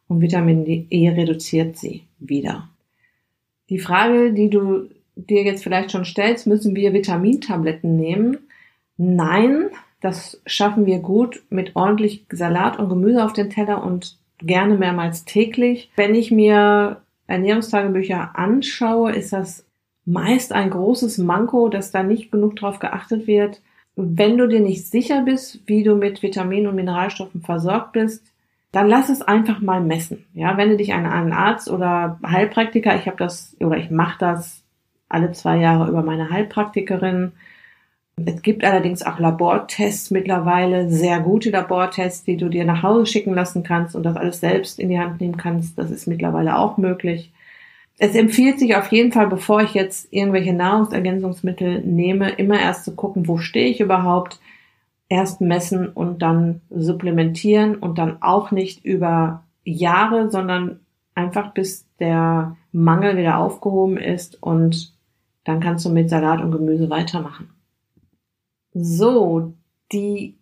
und 0.08 0.22
Vitamin 0.22 0.88
E 0.90 1.10
reduziert 1.10 1.78
sie 1.78 2.04
wieder. 2.20 2.70
Die 3.70 3.80
Frage, 3.80 4.34
die 4.34 4.50
du 4.50 4.90
dir 5.16 5.44
jetzt 5.44 5.64
vielleicht 5.64 5.92
schon 5.92 6.06
stellst, 6.06 6.48
müssen 6.48 6.76
wir 6.76 6.94
Vitamintabletten 6.94 7.98
nehmen? 7.98 8.38
Nein, 8.98 9.70
das 10.02 10.42
schaffen 10.46 10.86
wir 10.86 11.00
gut 11.00 11.44
mit 11.50 11.76
ordentlich 11.76 12.26
Salat 12.32 12.80
und 12.80 12.90
Gemüse 12.90 13.24
auf 13.24 13.34
den 13.34 13.50
Teller 13.50 13.84
und 13.84 14.18
gerne 14.40 14.76
mehrmals 14.76 15.26
täglich. 15.26 15.92
Wenn 15.96 16.16
ich 16.16 16.32
mir 16.32 17.02
Ernährungstagebücher 17.28 18.38
anschaue, 18.38 19.12
ist 19.12 19.34
das 19.34 19.66
meist 20.06 20.54
ein 20.54 20.70
großes 20.70 21.18
Manko, 21.18 21.70
dass 21.70 21.92
da 21.92 22.04
nicht 22.04 22.32
genug 22.32 22.56
drauf 22.56 22.80
geachtet 22.80 23.28
wird, 23.28 23.62
wenn 23.98 24.38
du 24.38 24.48
dir 24.48 24.60
nicht 24.60 24.86
sicher 24.86 25.24
bist, 25.24 25.60
wie 25.66 25.84
du 25.84 25.96
mit 25.96 26.22
Vitaminen 26.22 26.68
und 26.68 26.76
Mineralstoffen 26.76 27.42
versorgt 27.42 27.94
bist, 27.94 28.32
dann 28.72 28.88
lass 28.88 29.10
es 29.10 29.24
einfach 29.24 29.60
mal 29.60 29.82
messen. 29.82 30.26
Ja, 30.36 30.56
wende 30.56 30.78
dich 30.78 30.94
an 30.94 31.08
einen 31.08 31.34
Arzt 31.34 31.68
oder 31.70 32.20
Heilpraktiker. 32.26 32.96
Ich 32.96 33.08
habe 33.08 33.18
das 33.18 33.58
oder 33.60 33.78
ich 33.78 33.90
mache 33.90 34.20
das 34.20 34.64
alle 35.10 35.32
zwei 35.32 35.58
Jahre 35.58 35.90
über 35.90 36.04
meine 36.04 36.30
Heilpraktikerin. 36.30 37.32
Es 38.26 38.42
gibt 38.42 38.64
allerdings 38.64 39.04
auch 39.04 39.20
Labortests 39.20 40.12
mittlerweile, 40.12 40.90
sehr 40.90 41.20
gute 41.20 41.52
Labortests, 41.52 42.24
die 42.24 42.38
du 42.38 42.50
dir 42.50 42.66
nach 42.66 42.84
Hause 42.84 43.06
schicken 43.06 43.34
lassen 43.34 43.64
kannst 43.64 43.96
und 43.96 44.04
das 44.04 44.18
alles 44.18 44.40
selbst 44.40 44.80
in 44.80 44.90
die 44.90 45.00
Hand 45.00 45.22
nehmen 45.22 45.38
kannst. 45.38 45.78
Das 45.78 45.92
ist 45.92 46.08
mittlerweile 46.08 46.58
auch 46.58 46.78
möglich 46.78 47.32
es 48.00 48.16
empfiehlt 48.16 48.60
sich 48.60 48.76
auf 48.76 48.92
jeden 48.92 49.12
Fall, 49.12 49.28
bevor 49.28 49.62
ich 49.62 49.74
jetzt 49.74 50.14
irgendwelche 50.14 50.54
Nahrungsergänzungsmittel 50.54 51.82
nehme, 51.82 52.30
immer 52.30 52.60
erst 52.60 52.86
zu 52.86 52.96
gucken, 52.96 53.28
wo 53.28 53.38
stehe 53.38 53.70
ich 53.70 53.80
überhaupt, 53.80 54.40
erst 55.10 55.42
messen 55.42 55.88
und 55.88 56.22
dann 56.22 56.62
supplementieren 56.70 57.76
und 57.76 57.98
dann 57.98 58.22
auch 58.22 58.52
nicht 58.52 58.86
über 58.86 59.44
Jahre, 59.64 60.30
sondern 60.30 60.82
einfach 61.16 61.54
bis 61.54 61.88
der 62.00 62.58
Mangel 62.72 63.18
wieder 63.18 63.38
aufgehoben 63.38 63.98
ist 63.98 64.42
und 64.44 64.94
dann 65.46 65.62
kannst 65.62 65.86
du 65.86 65.90
mit 65.90 66.10
Salat 66.10 66.42
und 66.42 66.52
Gemüse 66.52 66.90
weitermachen. 66.90 67.50
So, 68.80 69.54
die 69.92 70.36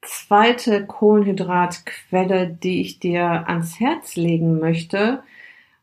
zweite 0.00 0.86
Kohlenhydratquelle, 0.86 2.48
die 2.48 2.80
ich 2.80 2.98
dir 2.98 3.48
ans 3.48 3.78
Herz 3.80 4.16
legen 4.16 4.58
möchte, 4.58 5.22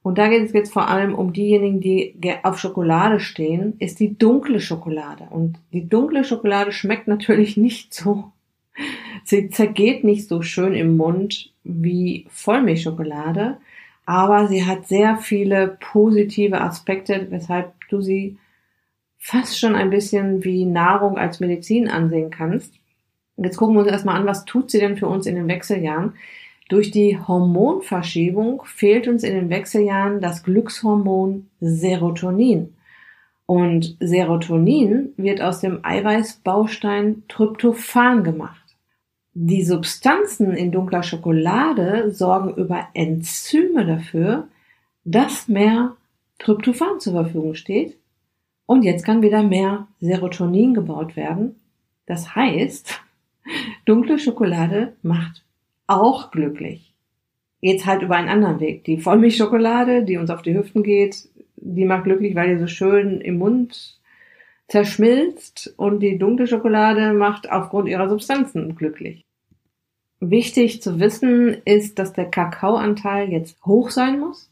und 0.02 0.18
da 0.18 0.28
geht 0.30 0.44
es 0.44 0.54
jetzt 0.54 0.72
vor 0.72 0.88
allem 0.88 1.14
um 1.14 1.34
diejenigen, 1.34 1.82
die 1.82 2.16
auf 2.44 2.58
Schokolade 2.58 3.20
stehen, 3.20 3.76
ist 3.80 4.00
die 4.00 4.18
dunkle 4.18 4.60
Schokolade. 4.60 5.28
Und 5.30 5.60
die 5.74 5.88
dunkle 5.88 6.24
Schokolade 6.24 6.72
schmeckt 6.72 7.08
natürlich 7.08 7.58
nicht 7.58 7.94
so, 7.94 8.32
sie 9.24 9.50
zergeht 9.50 10.04
nicht 10.04 10.28
so 10.28 10.42
schön 10.42 10.74
im 10.74 10.98
Mund 10.98 11.52
wie 11.64 12.26
Vollmilchschokolade, 12.30 13.58
aber 14.06 14.48
sie 14.48 14.66
hat 14.66 14.88
sehr 14.88 15.18
viele 15.18 15.78
positive 15.80 16.62
Aspekte, 16.62 17.28
weshalb 17.30 17.74
du 17.90 18.02
sie 18.02 18.38
fast 19.20 19.60
schon 19.60 19.76
ein 19.76 19.90
bisschen 19.90 20.44
wie 20.44 20.66
Nahrung 20.66 21.18
als 21.18 21.40
Medizin 21.40 21.90
ansehen 21.90 22.32
kannst. 22.32 22.74
Jetzt 23.38 23.58
gucken 23.58 23.76
wir 23.76 23.82
uns 23.82 23.92
erstmal 23.92 24.16
an, 24.16 24.26
was 24.26 24.46
tut 24.46 24.72
sie 24.72 24.80
denn 24.80 24.98
für 24.98 25.08
uns 25.08 25.26
in 25.26 25.36
den 25.36 25.48
Wechseljahren? 25.48 26.14
Durch 26.70 26.92
die 26.92 27.18
Hormonverschiebung 27.20 28.64
fehlt 28.66 29.08
uns 29.08 29.24
in 29.24 29.34
den 29.34 29.50
Wechseljahren 29.50 30.22
das 30.22 30.44
Glückshormon 30.44 31.48
Serotonin. 31.60 32.74
Und 33.46 33.98
Serotonin 34.00 35.14
wird 35.18 35.42
aus 35.42 35.60
dem 35.60 35.80
Eiweißbaustein 35.84 37.24
Tryptophan 37.28 38.24
gemacht. 38.24 38.70
Die 39.34 39.64
Substanzen 39.64 40.54
in 40.54 40.72
dunkler 40.72 41.02
Schokolade 41.02 42.12
sorgen 42.12 42.54
über 42.56 42.90
Enzyme 42.94 43.86
dafür, 43.86 44.48
dass 45.06 45.48
mehr 45.48 45.96
Tryptophan 46.38 47.00
zur 47.00 47.14
Verfügung 47.14 47.56
steht. 47.56 47.98
Und 48.70 48.84
jetzt 48.84 49.04
kann 49.04 49.24
wieder 49.24 49.42
mehr 49.42 49.88
Serotonin 50.00 50.76
gebaut 50.76 51.16
werden. 51.16 51.56
Das 52.06 52.36
heißt, 52.36 53.02
dunkle 53.86 54.20
Schokolade 54.20 54.94
macht 55.02 55.44
auch 55.88 56.30
glücklich. 56.30 56.94
Jetzt 57.62 57.88
halt 57.88 58.04
über 58.04 58.16
einen 58.16 58.30
anderen 58.30 58.60
Weg. 58.60 58.84
Die 58.84 59.00
Vollmilchschokolade, 59.00 60.04
die 60.04 60.18
uns 60.18 60.30
auf 60.30 60.44
die 60.44 60.56
Hüften 60.56 60.84
geht, 60.84 61.30
die 61.56 61.84
macht 61.84 62.04
glücklich, 62.04 62.36
weil 62.36 62.54
die 62.54 62.60
so 62.60 62.68
schön 62.68 63.22
im 63.22 63.40
Mund 63.40 64.00
zerschmilzt 64.68 65.74
und 65.76 66.02
die 66.02 66.20
dunkle 66.20 66.46
Schokolade 66.46 67.14
macht 67.14 67.52
aufgrund 67.52 67.90
ihrer 67.90 68.08
Substanzen 68.08 68.76
glücklich. 68.76 69.26
Wichtig 70.20 70.84
zu 70.84 71.00
wissen 71.00 71.58
ist, 71.66 71.98
dass 71.98 72.14
der 72.14 72.30
Kakaoanteil 72.30 73.32
jetzt 73.32 73.66
hoch 73.66 73.90
sein 73.90 74.20
muss. 74.20 74.52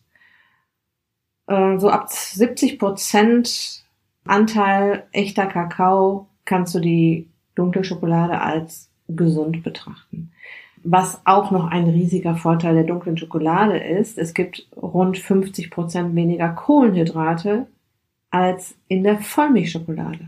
Äh, 1.46 1.78
so 1.78 1.92
ab 1.92 2.10
70 2.10 2.80
Prozent 2.80 3.86
Anteil 4.30 5.04
echter 5.12 5.46
Kakao 5.46 6.28
kannst 6.46 6.76
du 6.76 6.80
die 6.80 7.28
dunkle 7.56 7.84
Schokolade 7.84 8.42
als 8.42 8.90
gesund 9.08 9.64
betrachten. 9.64 10.32
Was 10.84 11.22
auch 11.26 11.52
noch 11.52 11.68
ein 11.68 11.88
riesiger 11.88 12.36
Vorteil 12.36 12.76
der 12.76 12.84
dunklen 12.84 13.18
Schokolade 13.18 13.78
ist, 13.78 14.18
es 14.18 14.34
gibt 14.34 14.68
rund 14.76 15.18
50 15.18 15.72
Prozent 15.72 16.16
weniger 16.16 16.50
Kohlenhydrate 16.50 17.68
als 18.30 18.76
in 18.88 19.04
der 19.04 19.18
Vollmilchschokolade. 19.18 20.28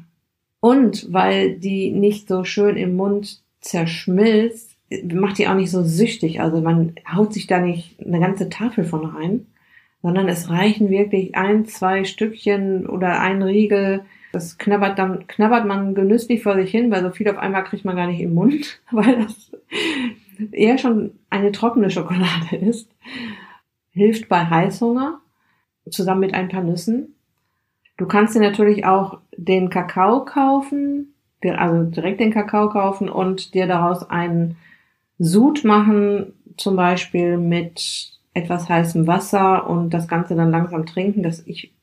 Und 0.60 1.12
weil 1.14 1.58
die 1.58 1.92
nicht 1.92 2.28
so 2.28 2.44
schön 2.44 2.76
im 2.76 2.96
Mund 2.96 3.42
zerschmilzt, 3.62 4.76
macht 5.14 5.38
die 5.38 5.48
auch 5.48 5.56
nicht 5.56 5.72
so 5.72 5.84
süchtig. 5.84 6.42
Also 6.42 6.62
man 6.62 6.96
haut 7.14 7.34
sich 7.34 7.48
da 7.48 7.60
nicht 7.60 7.96
eine 8.06 8.20
ganze 8.20 8.50
Tafel 8.50 8.84
von 8.84 9.06
rein, 9.06 9.46
sondern 10.02 10.28
es 10.28 10.50
reichen 10.50 10.90
wirklich 10.90 11.36
ein, 11.36 11.66
zwei 11.66 12.04
Stückchen 12.06 12.88
oder 12.88 13.20
ein 13.20 13.42
Riegel. 13.42 14.06
Das 14.32 14.58
knabbert 14.58 14.98
dann, 14.98 15.28
knabbert 15.28 15.66
man 15.66 15.96
genüsslich 15.96 16.44
vor 16.44 16.56
sich 16.56 16.72
hin, 16.72 16.92
weil 16.92 17.04
so 17.04 17.12
viel 17.12 17.30
auf 17.30 17.38
einmal 17.38 17.64
kriegt 17.64 17.86
man 17.86 17.96
gar 17.96 18.08
nicht 18.08 18.22
im 18.22 18.34
Mund, 18.34 18.82
weil 18.92 19.24
das 19.24 19.52
eher 20.52 20.78
schon 20.78 21.12
eine 21.30 21.52
trockene 21.52 21.90
Schokolade 21.90 22.56
ist. 22.56 22.90
Hilft 23.92 24.30
bei 24.30 24.46
Heißhunger, 24.46 25.20
zusammen 25.90 26.22
mit 26.22 26.34
ein 26.34 26.50
paar 26.50 26.64
Nüssen. 26.64 27.16
Du 27.98 28.06
kannst 28.06 28.36
dir 28.36 28.40
natürlich 28.40 28.86
auch 28.86 29.20
den 29.36 29.70
Kakao 29.70 30.24
kaufen, 30.24 31.14
also 31.44 31.84
direkt 31.84 32.22
den 32.22 32.32
Kakao 32.32 32.70
kaufen 32.70 33.10
und 33.10 33.54
dir 33.54 33.68
daraus 33.68 34.10
einen 34.10 34.56
Sud 35.18 35.66
machen, 35.66 36.34
zum 36.56 36.78
Beispiel 36.78 37.38
mit 37.38 38.19
etwas 38.34 38.70
heißem 38.70 39.08
Wasser 39.08 39.70
und 39.70 39.92
das 39.92 40.08
Ganze 40.08 40.36
dann 40.36 40.52
langsam 40.52 40.86
trinken. 40.86 41.24
Dass 41.24 41.46
ich 41.46 41.74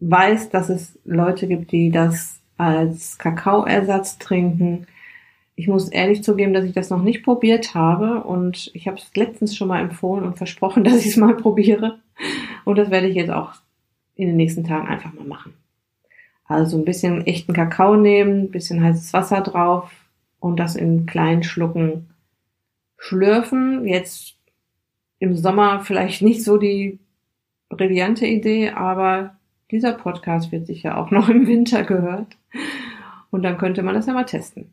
weiß, 0.00 0.50
dass 0.50 0.68
es 0.68 0.98
Leute 1.04 1.46
gibt, 1.46 1.72
die 1.72 1.90
das 1.90 2.40
als 2.56 3.18
Kakaoersatz 3.18 4.18
trinken. 4.18 4.86
Ich 5.56 5.68
muss 5.68 5.88
ehrlich 5.88 6.24
zugeben, 6.24 6.52
dass 6.52 6.64
ich 6.64 6.72
das 6.72 6.90
noch 6.90 7.02
nicht 7.02 7.22
probiert 7.22 7.74
habe 7.74 8.24
und 8.24 8.70
ich 8.74 8.88
habe 8.88 8.96
es 8.96 9.14
letztens 9.14 9.56
schon 9.56 9.68
mal 9.68 9.80
empfohlen 9.80 10.24
und 10.24 10.36
versprochen, 10.36 10.84
dass 10.84 10.96
ich 10.96 11.06
es 11.06 11.16
mal 11.16 11.36
probiere. 11.36 12.00
Und 12.64 12.76
das 12.76 12.90
werde 12.90 13.08
ich 13.08 13.16
jetzt 13.16 13.30
auch 13.30 13.52
in 14.14 14.28
den 14.28 14.36
nächsten 14.36 14.64
Tagen 14.64 14.88
einfach 14.88 15.12
mal 15.12 15.26
machen. 15.26 15.54
Also 16.46 16.76
ein 16.76 16.84
bisschen 16.84 17.26
echten 17.26 17.52
Kakao 17.52 17.96
nehmen, 17.96 18.50
bisschen 18.50 18.82
heißes 18.82 19.12
Wasser 19.12 19.40
drauf 19.40 19.90
und 20.40 20.60
das 20.60 20.76
in 20.76 21.06
kleinen 21.06 21.42
Schlucken 21.42 22.10
schlürfen. 22.98 23.86
Jetzt 23.86 24.36
im 25.24 25.36
Sommer 25.36 25.80
vielleicht 25.80 26.22
nicht 26.22 26.44
so 26.44 26.58
die 26.58 26.98
brillante 27.70 28.26
Idee, 28.26 28.70
aber 28.70 29.36
dieser 29.70 29.92
Podcast 29.92 30.52
wird 30.52 30.66
sicher 30.66 30.98
auch 30.98 31.10
noch 31.10 31.28
im 31.28 31.46
Winter 31.46 31.82
gehört. 31.82 32.36
Und 33.30 33.42
dann 33.42 33.58
könnte 33.58 33.82
man 33.82 33.94
das 33.94 34.06
ja 34.06 34.12
mal 34.12 34.24
testen. 34.24 34.70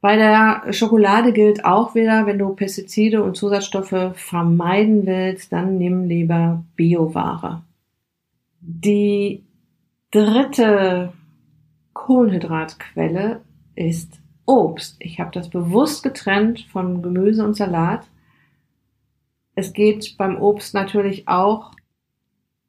Bei 0.00 0.16
der 0.16 0.72
Schokolade 0.72 1.32
gilt 1.32 1.64
auch 1.64 1.94
wieder, 1.94 2.26
wenn 2.26 2.38
du 2.38 2.54
Pestizide 2.54 3.22
und 3.22 3.36
Zusatzstoffe 3.36 4.12
vermeiden 4.14 5.06
willst, 5.06 5.52
dann 5.52 5.78
nimm 5.78 6.04
lieber 6.04 6.62
Bioware. 6.76 7.62
Die 8.60 9.42
dritte 10.10 11.12
Kohlenhydratquelle 11.94 13.40
ist 13.74 14.20
Obst. 14.46 14.96
Ich 15.00 15.20
habe 15.20 15.30
das 15.32 15.48
bewusst 15.48 16.02
getrennt 16.02 16.60
von 16.70 17.02
Gemüse 17.02 17.44
und 17.44 17.56
Salat. 17.56 18.06
Es 19.54 19.72
geht 19.72 20.16
beim 20.18 20.40
Obst 20.40 20.74
natürlich 20.74 21.28
auch 21.28 21.72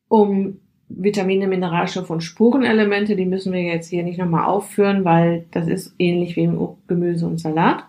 um 0.07 0.59
Vitamine, 0.87 1.47
Mineralstoffe 1.47 2.09
und 2.09 2.21
Spurenelemente. 2.21 3.15
Die 3.15 3.25
müssen 3.25 3.53
wir 3.53 3.61
jetzt 3.61 3.89
hier 3.89 4.03
nicht 4.03 4.19
nochmal 4.19 4.45
aufführen, 4.45 5.03
weil 5.03 5.45
das 5.51 5.67
ist 5.67 5.95
ähnlich 5.97 6.35
wie 6.35 6.43
im 6.43 6.59
Gemüse 6.87 7.25
und 7.25 7.39
Salat. 7.39 7.85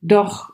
Doch 0.00 0.52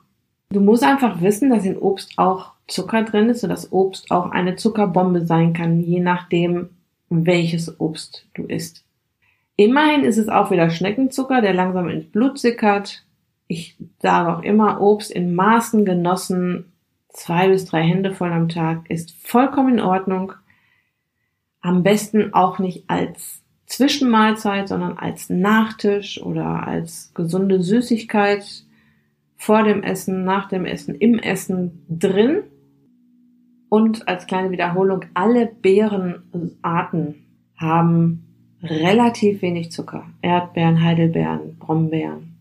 du 0.50 0.60
musst 0.60 0.82
einfach 0.82 1.20
wissen, 1.20 1.50
dass 1.50 1.64
in 1.64 1.76
Obst 1.76 2.14
auch 2.16 2.52
Zucker 2.66 3.02
drin 3.02 3.28
ist 3.28 3.42
und 3.42 3.50
dass 3.50 3.72
Obst 3.72 4.10
auch 4.10 4.30
eine 4.30 4.56
Zuckerbombe 4.56 5.26
sein 5.26 5.52
kann, 5.52 5.80
je 5.80 6.00
nachdem, 6.00 6.70
welches 7.08 7.80
Obst 7.80 8.26
du 8.34 8.44
isst. 8.44 8.84
Immerhin 9.56 10.04
ist 10.04 10.16
es 10.16 10.28
auch 10.28 10.50
wieder 10.50 10.70
Schneckenzucker, 10.70 11.42
der 11.42 11.52
langsam 11.52 11.88
ins 11.88 12.06
Blut 12.06 12.38
sickert. 12.38 13.04
Ich 13.46 13.76
sage 13.98 14.34
auch 14.34 14.42
immer, 14.42 14.80
Obst 14.80 15.10
in 15.10 15.34
Maßen 15.34 15.84
genossen, 15.84 16.72
zwei 17.12 17.48
bis 17.48 17.66
drei 17.66 17.82
Hände 17.82 18.12
voll 18.12 18.32
am 18.32 18.48
Tag, 18.48 18.88
ist 18.90 19.14
vollkommen 19.26 19.74
in 19.74 19.80
Ordnung. 19.80 20.32
Am 21.60 21.82
besten 21.82 22.32
auch 22.32 22.58
nicht 22.58 22.84
als 22.88 23.42
Zwischenmahlzeit, 23.66 24.68
sondern 24.68 24.98
als 24.98 25.30
Nachtisch 25.30 26.20
oder 26.20 26.66
als 26.66 27.12
gesunde 27.14 27.62
Süßigkeit 27.62 28.64
vor 29.36 29.62
dem 29.62 29.82
Essen, 29.82 30.24
nach 30.24 30.48
dem 30.48 30.64
Essen, 30.66 30.94
im 30.96 31.18
Essen 31.18 31.84
drin. 31.88 32.42
Und 33.68 34.08
als 34.08 34.26
kleine 34.26 34.50
Wiederholung, 34.50 35.04
alle 35.14 35.46
Beerenarten 35.46 37.26
haben 37.56 38.26
relativ 38.62 39.42
wenig 39.42 39.70
Zucker. 39.70 40.04
Erdbeeren, 40.20 40.82
Heidelbeeren, 40.82 41.56
Brombeeren. 41.58 42.36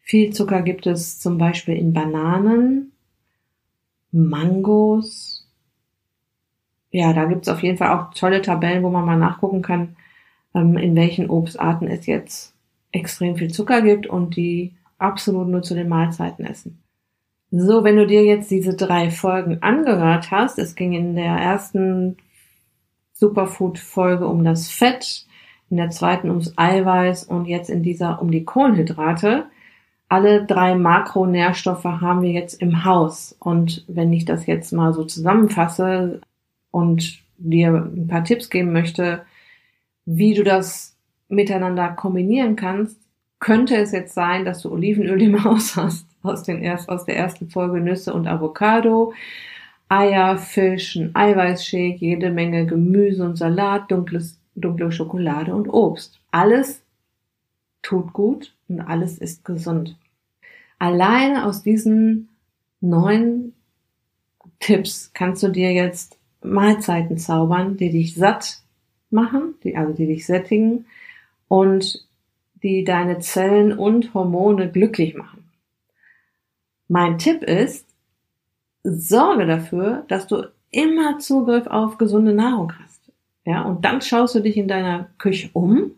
Viel 0.00 0.32
Zucker 0.32 0.62
gibt 0.62 0.86
es 0.86 1.18
zum 1.18 1.38
Beispiel 1.38 1.76
in 1.76 1.92
Bananen, 1.92 2.92
Mangos. 4.14 5.46
Ja, 6.90 7.12
da 7.12 7.24
gibt 7.24 7.42
es 7.42 7.52
auf 7.52 7.62
jeden 7.62 7.76
Fall 7.76 7.90
auch 7.90 8.14
tolle 8.14 8.40
Tabellen, 8.40 8.84
wo 8.84 8.90
man 8.90 9.04
mal 9.04 9.18
nachgucken 9.18 9.62
kann, 9.62 9.96
ähm, 10.54 10.76
in 10.76 10.94
welchen 10.94 11.28
Obstarten 11.28 11.88
es 11.88 12.06
jetzt 12.06 12.54
extrem 12.92 13.36
viel 13.36 13.50
Zucker 13.50 13.82
gibt 13.82 14.06
und 14.06 14.36
die 14.36 14.74
absolut 14.98 15.48
nur 15.48 15.62
zu 15.62 15.74
den 15.74 15.88
Mahlzeiten 15.88 16.46
essen. 16.46 16.78
So, 17.50 17.84
wenn 17.84 17.96
du 17.96 18.06
dir 18.06 18.24
jetzt 18.24 18.50
diese 18.50 18.74
drei 18.74 19.10
Folgen 19.10 19.62
angehört 19.62 20.30
hast, 20.30 20.58
es 20.58 20.76
ging 20.76 20.92
in 20.92 21.16
der 21.16 21.36
ersten 21.36 22.16
Superfood-Folge 23.12 24.26
um 24.26 24.44
das 24.44 24.70
Fett, 24.70 25.26
in 25.70 25.76
der 25.76 25.90
zweiten 25.90 26.30
ums 26.30 26.52
Eiweiß 26.56 27.24
und 27.24 27.46
jetzt 27.46 27.70
in 27.70 27.82
dieser 27.82 28.22
um 28.22 28.30
die 28.30 28.44
Kohlenhydrate. 28.44 29.46
Alle 30.08 30.44
drei 30.44 30.74
Makronährstoffe 30.74 31.84
haben 31.84 32.22
wir 32.22 32.30
jetzt 32.30 32.60
im 32.60 32.84
Haus. 32.84 33.34
Und 33.38 33.84
wenn 33.88 34.12
ich 34.12 34.24
das 34.24 34.46
jetzt 34.46 34.72
mal 34.72 34.92
so 34.92 35.04
zusammenfasse 35.04 36.20
und 36.70 37.18
dir 37.38 37.68
ein 37.68 38.06
paar 38.06 38.24
Tipps 38.24 38.50
geben 38.50 38.72
möchte, 38.72 39.24
wie 40.04 40.34
du 40.34 40.44
das 40.44 40.96
miteinander 41.28 41.88
kombinieren 41.88 42.56
kannst, 42.56 42.98
könnte 43.40 43.76
es 43.76 43.92
jetzt 43.92 44.14
sein, 44.14 44.44
dass 44.44 44.62
du 44.62 44.72
Olivenöl 44.72 45.20
im 45.22 45.44
Haus 45.44 45.76
hast, 45.76 46.06
aus, 46.22 46.42
den 46.42 46.62
erst, 46.62 46.88
aus 46.88 47.04
der 47.04 47.16
ersten 47.16 47.48
Folge 47.48 47.80
Nüsse 47.80 48.14
und 48.14 48.26
Avocado, 48.26 49.12
Eier, 49.88 50.38
Fisch, 50.38 50.96
ein 50.96 51.14
Eiweißshake, 51.14 51.98
jede 51.98 52.30
Menge 52.30 52.66
Gemüse 52.66 53.24
und 53.24 53.36
Salat, 53.36 53.90
dunkles 53.90 54.38
dunkle 54.54 54.92
Schokolade 54.92 55.54
und 55.54 55.68
Obst. 55.68 56.20
Alles 56.30 56.82
tut 57.82 58.12
gut 58.12 58.53
und 58.74 58.80
alles 58.80 59.18
ist 59.18 59.44
gesund. 59.44 59.96
Alleine 60.78 61.46
aus 61.46 61.62
diesen 61.62 62.28
neun 62.80 63.52
Tipps 64.60 65.10
kannst 65.14 65.42
du 65.42 65.48
dir 65.48 65.72
jetzt 65.72 66.18
Mahlzeiten 66.42 67.18
zaubern, 67.18 67.76
die 67.76 67.90
dich 67.90 68.14
satt 68.14 68.58
machen, 69.10 69.54
die, 69.62 69.76
also 69.76 69.92
die 69.92 70.06
dich 70.06 70.26
sättigen 70.26 70.86
und 71.48 72.06
die 72.62 72.84
deine 72.84 73.18
Zellen 73.18 73.76
und 73.78 74.14
Hormone 74.14 74.70
glücklich 74.70 75.14
machen. 75.14 75.50
Mein 76.88 77.18
Tipp 77.18 77.42
ist, 77.42 77.86
sorge 78.82 79.46
dafür, 79.46 80.04
dass 80.08 80.26
du 80.26 80.44
immer 80.70 81.18
Zugriff 81.18 81.66
auf 81.66 81.98
gesunde 81.98 82.34
Nahrung 82.34 82.72
hast. 82.78 83.12
Ja, 83.46 83.62
und 83.62 83.84
dann 83.84 84.00
schaust 84.00 84.34
du 84.34 84.40
dich 84.40 84.56
in 84.56 84.68
deiner 84.68 85.10
Küche 85.18 85.50
um 85.52 85.92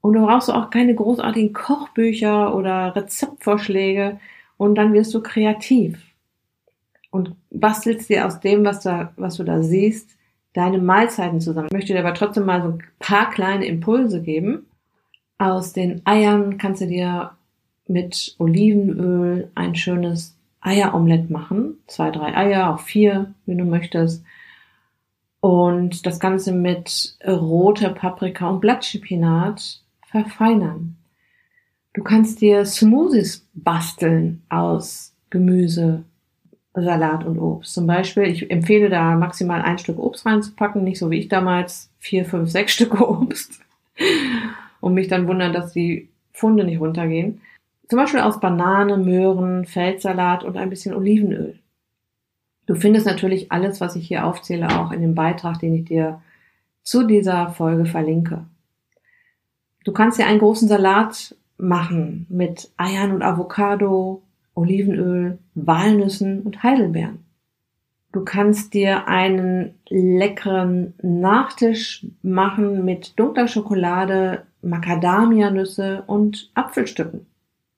und 0.00 0.14
du 0.14 0.24
brauchst 0.24 0.50
auch 0.50 0.70
keine 0.70 0.94
großartigen 0.94 1.52
Kochbücher 1.52 2.54
oder 2.54 2.94
Rezeptvorschläge 2.94 4.20
und 4.56 4.74
dann 4.76 4.92
wirst 4.92 5.14
du 5.14 5.22
kreativ 5.22 6.02
und 7.10 7.34
bastelst 7.50 8.08
dir 8.08 8.26
aus 8.26 8.40
dem, 8.40 8.64
was, 8.64 8.80
da, 8.80 9.12
was 9.16 9.36
du 9.36 9.44
da 9.44 9.62
siehst, 9.62 10.16
deine 10.52 10.78
Mahlzeiten 10.78 11.40
zusammen. 11.40 11.68
Ich 11.70 11.74
möchte 11.74 11.92
dir 11.92 12.00
aber 12.00 12.14
trotzdem 12.14 12.44
mal 12.44 12.62
so 12.62 12.68
ein 12.68 12.82
paar 12.98 13.30
kleine 13.30 13.66
Impulse 13.66 14.22
geben. 14.22 14.66
Aus 15.38 15.72
den 15.72 16.02
Eiern 16.04 16.58
kannst 16.58 16.82
du 16.82 16.86
dir 16.86 17.32
mit 17.86 18.34
Olivenöl 18.38 19.50
ein 19.54 19.74
schönes 19.74 20.36
Eieromelett 20.60 21.30
machen. 21.30 21.78
Zwei, 21.86 22.10
drei 22.10 22.36
Eier, 22.36 22.74
auch 22.74 22.80
vier, 22.80 23.32
wenn 23.46 23.58
du 23.58 23.64
möchtest 23.64 24.24
und 25.40 26.04
das 26.04 26.18
Ganze 26.18 26.52
mit 26.52 27.16
roter 27.26 27.90
Paprika 27.90 28.48
und 28.48 28.60
Blattspinat 28.60 29.80
verfeinern. 30.10 30.96
Du 31.94 32.02
kannst 32.02 32.40
dir 32.40 32.64
Smoothies 32.64 33.48
basteln 33.54 34.42
aus 34.48 35.14
Gemüse, 35.30 36.04
Salat 36.74 37.24
und 37.24 37.38
Obst. 37.38 37.74
Zum 37.74 37.86
Beispiel, 37.86 38.24
ich 38.24 38.50
empfehle 38.50 38.88
da 38.88 39.16
maximal 39.16 39.62
ein 39.62 39.78
Stück 39.78 39.98
Obst 39.98 40.24
reinzupacken, 40.26 40.84
nicht 40.84 40.98
so 40.98 41.10
wie 41.10 41.18
ich 41.18 41.28
damals 41.28 41.90
vier, 41.98 42.24
fünf, 42.24 42.50
sechs 42.50 42.72
Stück 42.72 43.00
Obst 43.00 43.60
und 44.80 44.94
mich 44.94 45.08
dann 45.08 45.26
wundern, 45.26 45.52
dass 45.52 45.72
die 45.72 46.08
Funde 46.32 46.64
nicht 46.64 46.80
runtergehen. 46.80 47.40
Zum 47.88 47.98
Beispiel 47.98 48.20
aus 48.20 48.38
Banane, 48.38 48.96
Möhren, 48.96 49.64
Feldsalat 49.64 50.44
und 50.44 50.56
ein 50.56 50.70
bisschen 50.70 50.94
Olivenöl. 50.94 51.58
Du 52.66 52.74
findest 52.74 53.06
natürlich 53.06 53.50
alles, 53.50 53.80
was 53.80 53.96
ich 53.96 54.06
hier 54.06 54.26
aufzähle, 54.26 54.68
auch 54.78 54.92
in 54.92 55.00
dem 55.00 55.14
Beitrag, 55.14 55.58
den 55.58 55.74
ich 55.74 55.86
dir 55.86 56.20
zu 56.82 57.04
dieser 57.04 57.50
Folge 57.50 57.86
verlinke. 57.86 58.44
Du 59.88 59.94
kannst 59.94 60.18
dir 60.18 60.26
einen 60.26 60.38
großen 60.38 60.68
Salat 60.68 61.34
machen 61.56 62.26
mit 62.28 62.70
Eiern 62.76 63.10
und 63.10 63.22
Avocado, 63.22 64.20
Olivenöl, 64.54 65.38
Walnüssen 65.54 66.42
und 66.42 66.62
Heidelbeeren. 66.62 67.24
Du 68.12 68.22
kannst 68.22 68.74
dir 68.74 69.08
einen 69.08 69.76
leckeren 69.88 70.92
Nachtisch 71.00 72.04
machen 72.20 72.84
mit 72.84 73.18
dunkler 73.18 73.48
Schokolade, 73.48 74.42
Macadamianüsse 74.60 76.04
und 76.06 76.50
Apfelstücken. 76.52 77.24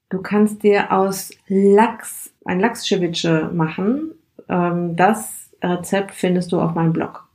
Du 0.09 0.21
kannst 0.21 0.65
dir 0.65 0.91
aus 0.91 1.31
Lachs 1.47 2.35
ein 2.45 2.59
Lachsceviche 2.59 3.53
machen. 3.55 4.15
Ähm, 4.49 4.97
das 4.97 5.49
Rezept 5.63 6.11
findest 6.11 6.51
du 6.51 6.61
auf 6.61 6.75
meinem 6.75 6.93
Blog. 6.93 7.29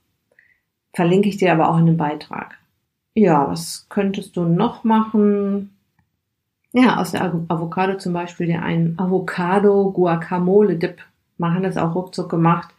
Verlinke 0.94 1.30
ich 1.30 1.38
dir 1.38 1.54
aber 1.54 1.70
auch 1.70 1.78
in 1.78 1.86
dem 1.86 1.96
Beitrag. 1.96 2.58
Ja, 3.18 3.48
was 3.50 3.88
könntest 3.90 4.36
du 4.36 4.44
noch 4.44 4.84
machen? 4.84 5.74
Ja, 6.74 6.98
aus 6.98 7.12
der 7.12 7.24
Avocado 7.48 7.98
zum 7.98 8.12
Beispiel 8.12 8.48
dir 8.48 8.62
einen 8.62 9.00
Avocado 9.00 9.92
Guacamole 9.92 10.76
Dip 10.76 11.02
machen. 11.38 11.64
Das 11.64 11.78
auch 11.78 11.96
ruckzuck 11.96 12.30
gemacht. 12.30 12.74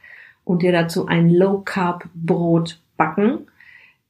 Und 0.44 0.62
dir 0.62 0.72
dazu 0.72 1.06
ein 1.06 1.30
Low 1.30 1.62
Carb 1.64 2.04
Brot 2.14 2.78
backen. 2.98 3.46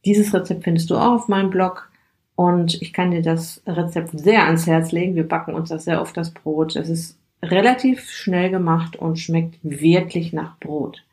Dieses 0.04 0.34
Rezept 0.34 0.64
findest 0.64 0.90
du 0.90 0.96
auch 0.96 1.12
auf 1.12 1.28
meinem 1.28 1.50
Blog. 1.50 1.88
Und 2.34 2.82
ich 2.82 2.92
kann 2.92 3.12
dir 3.12 3.22
das 3.22 3.62
Rezept 3.64 4.18
sehr 4.18 4.46
ans 4.46 4.66
Herz 4.66 4.90
legen. 4.90 5.14
Wir 5.14 5.28
backen 5.28 5.54
uns 5.54 5.68
das 5.68 5.84
sehr 5.84 6.02
oft 6.02 6.16
das 6.16 6.32
Brot. 6.32 6.74
Es 6.74 6.88
ist 6.88 7.16
relativ 7.40 8.10
schnell 8.10 8.50
gemacht 8.50 8.96
und 8.96 9.20
schmeckt 9.20 9.58
wirklich 9.62 10.32
nach 10.32 10.58
Brot. 10.58 11.04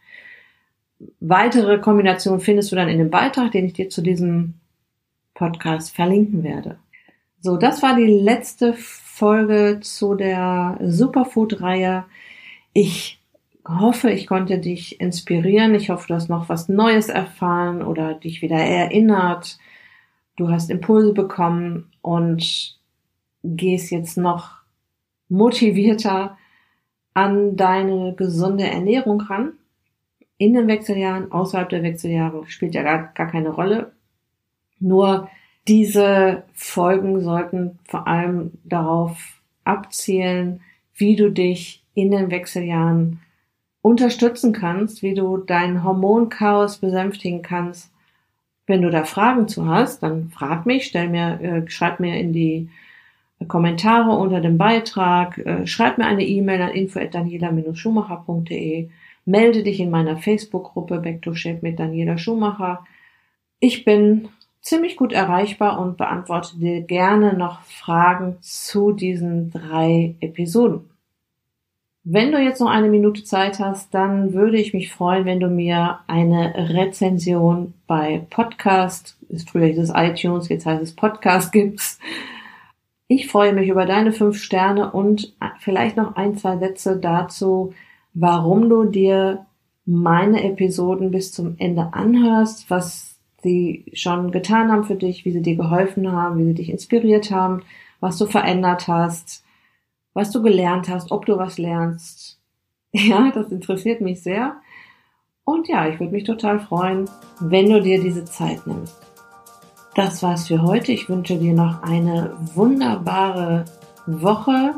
Weitere 1.19 1.78
Kombinationen 1.78 2.39
findest 2.41 2.71
du 2.71 2.76
dann 2.76 2.89
in 2.89 2.97
dem 2.97 3.12
Beitrag, 3.12 3.52
den 3.52 3.65
ich 3.65 3.73
dir 3.73 3.89
zu 3.89 4.02
diesem 4.02 4.56
Podcast 5.34 5.96
verlinken 5.96 6.43
werde. 6.43 6.78
So, 7.39 7.58
das 7.58 7.84
war 7.84 7.96
die 7.96 8.08
letzte 8.08 8.74
Folge 8.74 9.80
zu 9.82 10.15
der 10.15 10.78
Superfood-Reihe. 10.82 12.06
Ich 12.74 13.19
hoffe, 13.67 14.12
ich 14.12 14.28
konnte 14.28 14.60
dich 14.60 15.00
inspirieren. 15.00 15.76
Ich 15.76 15.89
hoffe, 15.89 16.08
du 16.08 16.13
hast 16.15 16.30
noch 16.30 16.50
was 16.50 16.69
Neues 16.69 17.10
erfahren 17.10 17.82
oder 17.82 18.13
dich 18.13 18.41
wieder 18.41 18.58
erinnert. 18.58 19.58
Du 20.36 20.50
hast 20.50 20.69
Impulse 20.69 21.13
bekommen 21.13 21.91
und 22.02 22.78
gehst 23.43 23.91
jetzt 23.91 24.17
noch 24.17 24.62
motivierter 25.30 26.38
an 27.13 27.56
deine 27.56 28.15
gesunde 28.15 28.65
Ernährung 28.65 29.22
ran. 29.22 29.54
In 30.38 30.54
den 30.54 30.67
Wechseljahren, 30.67 31.32
außerhalb 31.32 31.69
der 31.69 31.84
Wechseljahre 31.84 32.46
spielt 32.48 32.76
ja 32.76 32.84
gar, 32.84 33.13
gar 33.13 33.28
keine 33.28 33.50
Rolle. 33.50 33.92
Nur 34.84 35.30
diese 35.67 36.43
Folgen 36.54 37.19
sollten 37.22 37.80
vor 37.86 38.06
allem 38.06 38.52
darauf 38.65 39.41
abzielen, 39.63 40.60
wie 40.93 41.15
du 41.15 41.32
dich 41.32 41.86
in 41.93 42.12
den 42.12 42.30
Wechseljahren 42.30 43.22
unterstützen 43.82 44.52
kannst, 44.52 45.02
wie 45.02 45.13
du 45.13 45.38
dein 45.38 45.86
Hormonchaos 45.86 46.80
besänftigen 46.80 47.41
kannst. 47.41 47.93
Wenn 48.67 48.82
du 48.82 48.89
da 48.89 49.06
Fragen 49.06 49.48
zu 49.48 49.65
hast, 49.67 50.04
dann 50.04 50.28
frag 50.30 50.65
mich, 50.65 50.86
stell 50.86 51.08
mir, 51.08 51.39
äh, 51.41 51.63
schreib 51.69 52.02
mir 52.02 52.19
in 52.19 52.34
die 52.34 52.69
Kommentare 53.48 54.17
unter 54.17 54.41
dem 54.41 54.58
Beitrag, 54.58 55.38
äh, 55.38 55.65
schreib 55.65 55.98
mir 55.98 56.08
eine 56.08 56.26
E-Mail 56.26 56.62
an 56.62 56.72
info@daniela-schumacher.de, 56.72 58.89
melde 59.26 59.63
dich 59.63 59.80
in 59.80 59.89
meiner 59.89 60.17
Facebook-Gruppe 60.17 61.00
Back 61.00 61.22
to 61.22 61.36
Shape 61.36 61.60
mit 61.62 61.80
Daniela 61.80 62.17
Schumacher. 62.17 62.84
Ich 63.60 63.86
bin 63.86 64.28
ziemlich 64.63 64.95
gut 64.95 65.12
erreichbar 65.12 65.80
und 65.80 65.97
beantworte 65.97 66.58
dir 66.58 66.82
gerne 66.82 67.34
noch 67.34 67.62
Fragen 67.63 68.38
zu 68.39 68.93
diesen 68.93 69.52
drei 69.52 70.15
Episoden. 70.21 70.89
Wenn 72.06 72.32
du 72.32 72.39
jetzt 72.39 72.60
noch 72.60 72.69
eine 72.69 72.89
Minute 72.89 73.23
Zeit 73.23 73.60
hast, 73.60 73.93
dann 73.93 74.34
würde 74.34 74.58
ich 74.58 74.73
mich 74.73 74.91
freuen, 74.91 75.26
wenn 75.26 75.39
du 75.39 75.47
mir 75.47 75.99
eine 76.08 76.54
Rezension 76.73 77.73
bei 77.88 78.26
Podcast, 78.30 79.17
ist 79.30 79.49
früher 79.49 79.67
dieses 79.67 79.91
iTunes, 79.93 80.49
jetzt 80.49 80.65
heißt 80.65 80.82
es 80.82 80.95
Podcast 80.95 81.52
gibst. 81.52 82.02
Ich 83.08 83.28
freue 83.28 83.54
mich 83.54 83.69
über 83.69 83.86
deine 83.86 84.12
fünf 84.12 84.41
Sterne 84.41 84.91
und 84.91 85.34
vielleicht 85.60 85.95
noch 85.95 86.15
ein, 86.15 86.38
zwei 86.38 86.58
Sätze 86.58 86.97
dazu, 86.97 87.73
warum 88.13 88.69
du 88.69 88.86
dir 88.86 89.45
meine 89.86 90.43
Episoden 90.43 91.12
bis 91.12 91.32
zum 91.34 91.56
Ende 91.58 91.93
anhörst, 91.93 92.69
was 92.69 93.12
sie 93.43 93.86
schon 93.93 94.32
getan 94.32 94.71
haben 94.71 94.86
für 94.86 94.95
dich, 94.95 95.25
wie 95.25 95.32
sie 95.32 95.41
dir 95.41 95.56
geholfen 95.56 96.12
haben, 96.12 96.39
wie 96.39 96.45
sie 96.45 96.53
dich 96.53 96.69
inspiriert 96.69 97.32
haben, 97.32 97.63
was 97.99 98.17
du 98.17 98.25
verändert 98.25 98.88
hast, 98.88 99.43
was 100.13 100.32
du 100.32 100.41
gelernt 100.41 100.89
hast, 100.89 101.12
ob 101.12 101.25
du 101.25 101.38
was 101.38 101.58
lernst. 101.58 102.39
Ja, 102.95 103.32
das 103.34 103.51
interessiert 103.51 104.01
mich 104.01 104.21
sehr. 104.21 104.58
Und 105.45 105.67
ja, 105.67 105.88
ich 105.88 105.99
würde 105.99 106.13
mich 106.13 106.25
total 106.25 106.60
freuen, 106.60 107.10
wenn 107.39 107.67
du 107.67 107.82
dir 107.82 107.99
diese 107.99 108.23
Zeit 108.23 108.67
nimmst. 108.67 108.95
Das 109.95 110.21
war's 110.21 110.47
für 110.47 110.62
heute. 110.62 110.91
Ich 110.91 111.10
wünsche 111.10 111.39
dir 111.39 111.53
noch 111.53 111.82
eine 111.82 112.36
wunderbare 112.53 113.65
Woche 114.06 114.75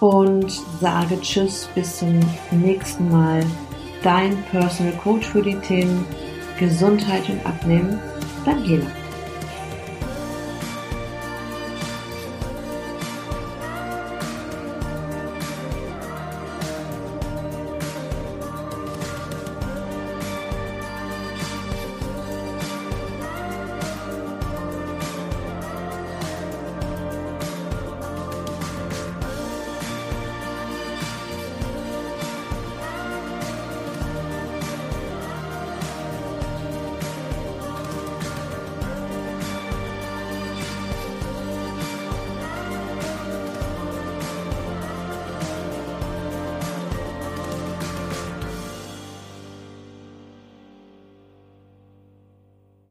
und 0.00 0.50
sage 0.80 1.20
Tschüss 1.20 1.68
bis 1.74 1.98
zum 1.98 2.20
nächsten 2.50 3.10
Mal. 3.10 3.44
Dein 4.02 4.36
Personal 4.50 4.94
Coach 4.94 5.26
für 5.26 5.42
die 5.42 5.56
Themen 5.56 6.04
Gesundheit 6.58 7.28
und 7.28 7.44
Abnehmen, 7.46 7.98
Daniela. 8.44 8.86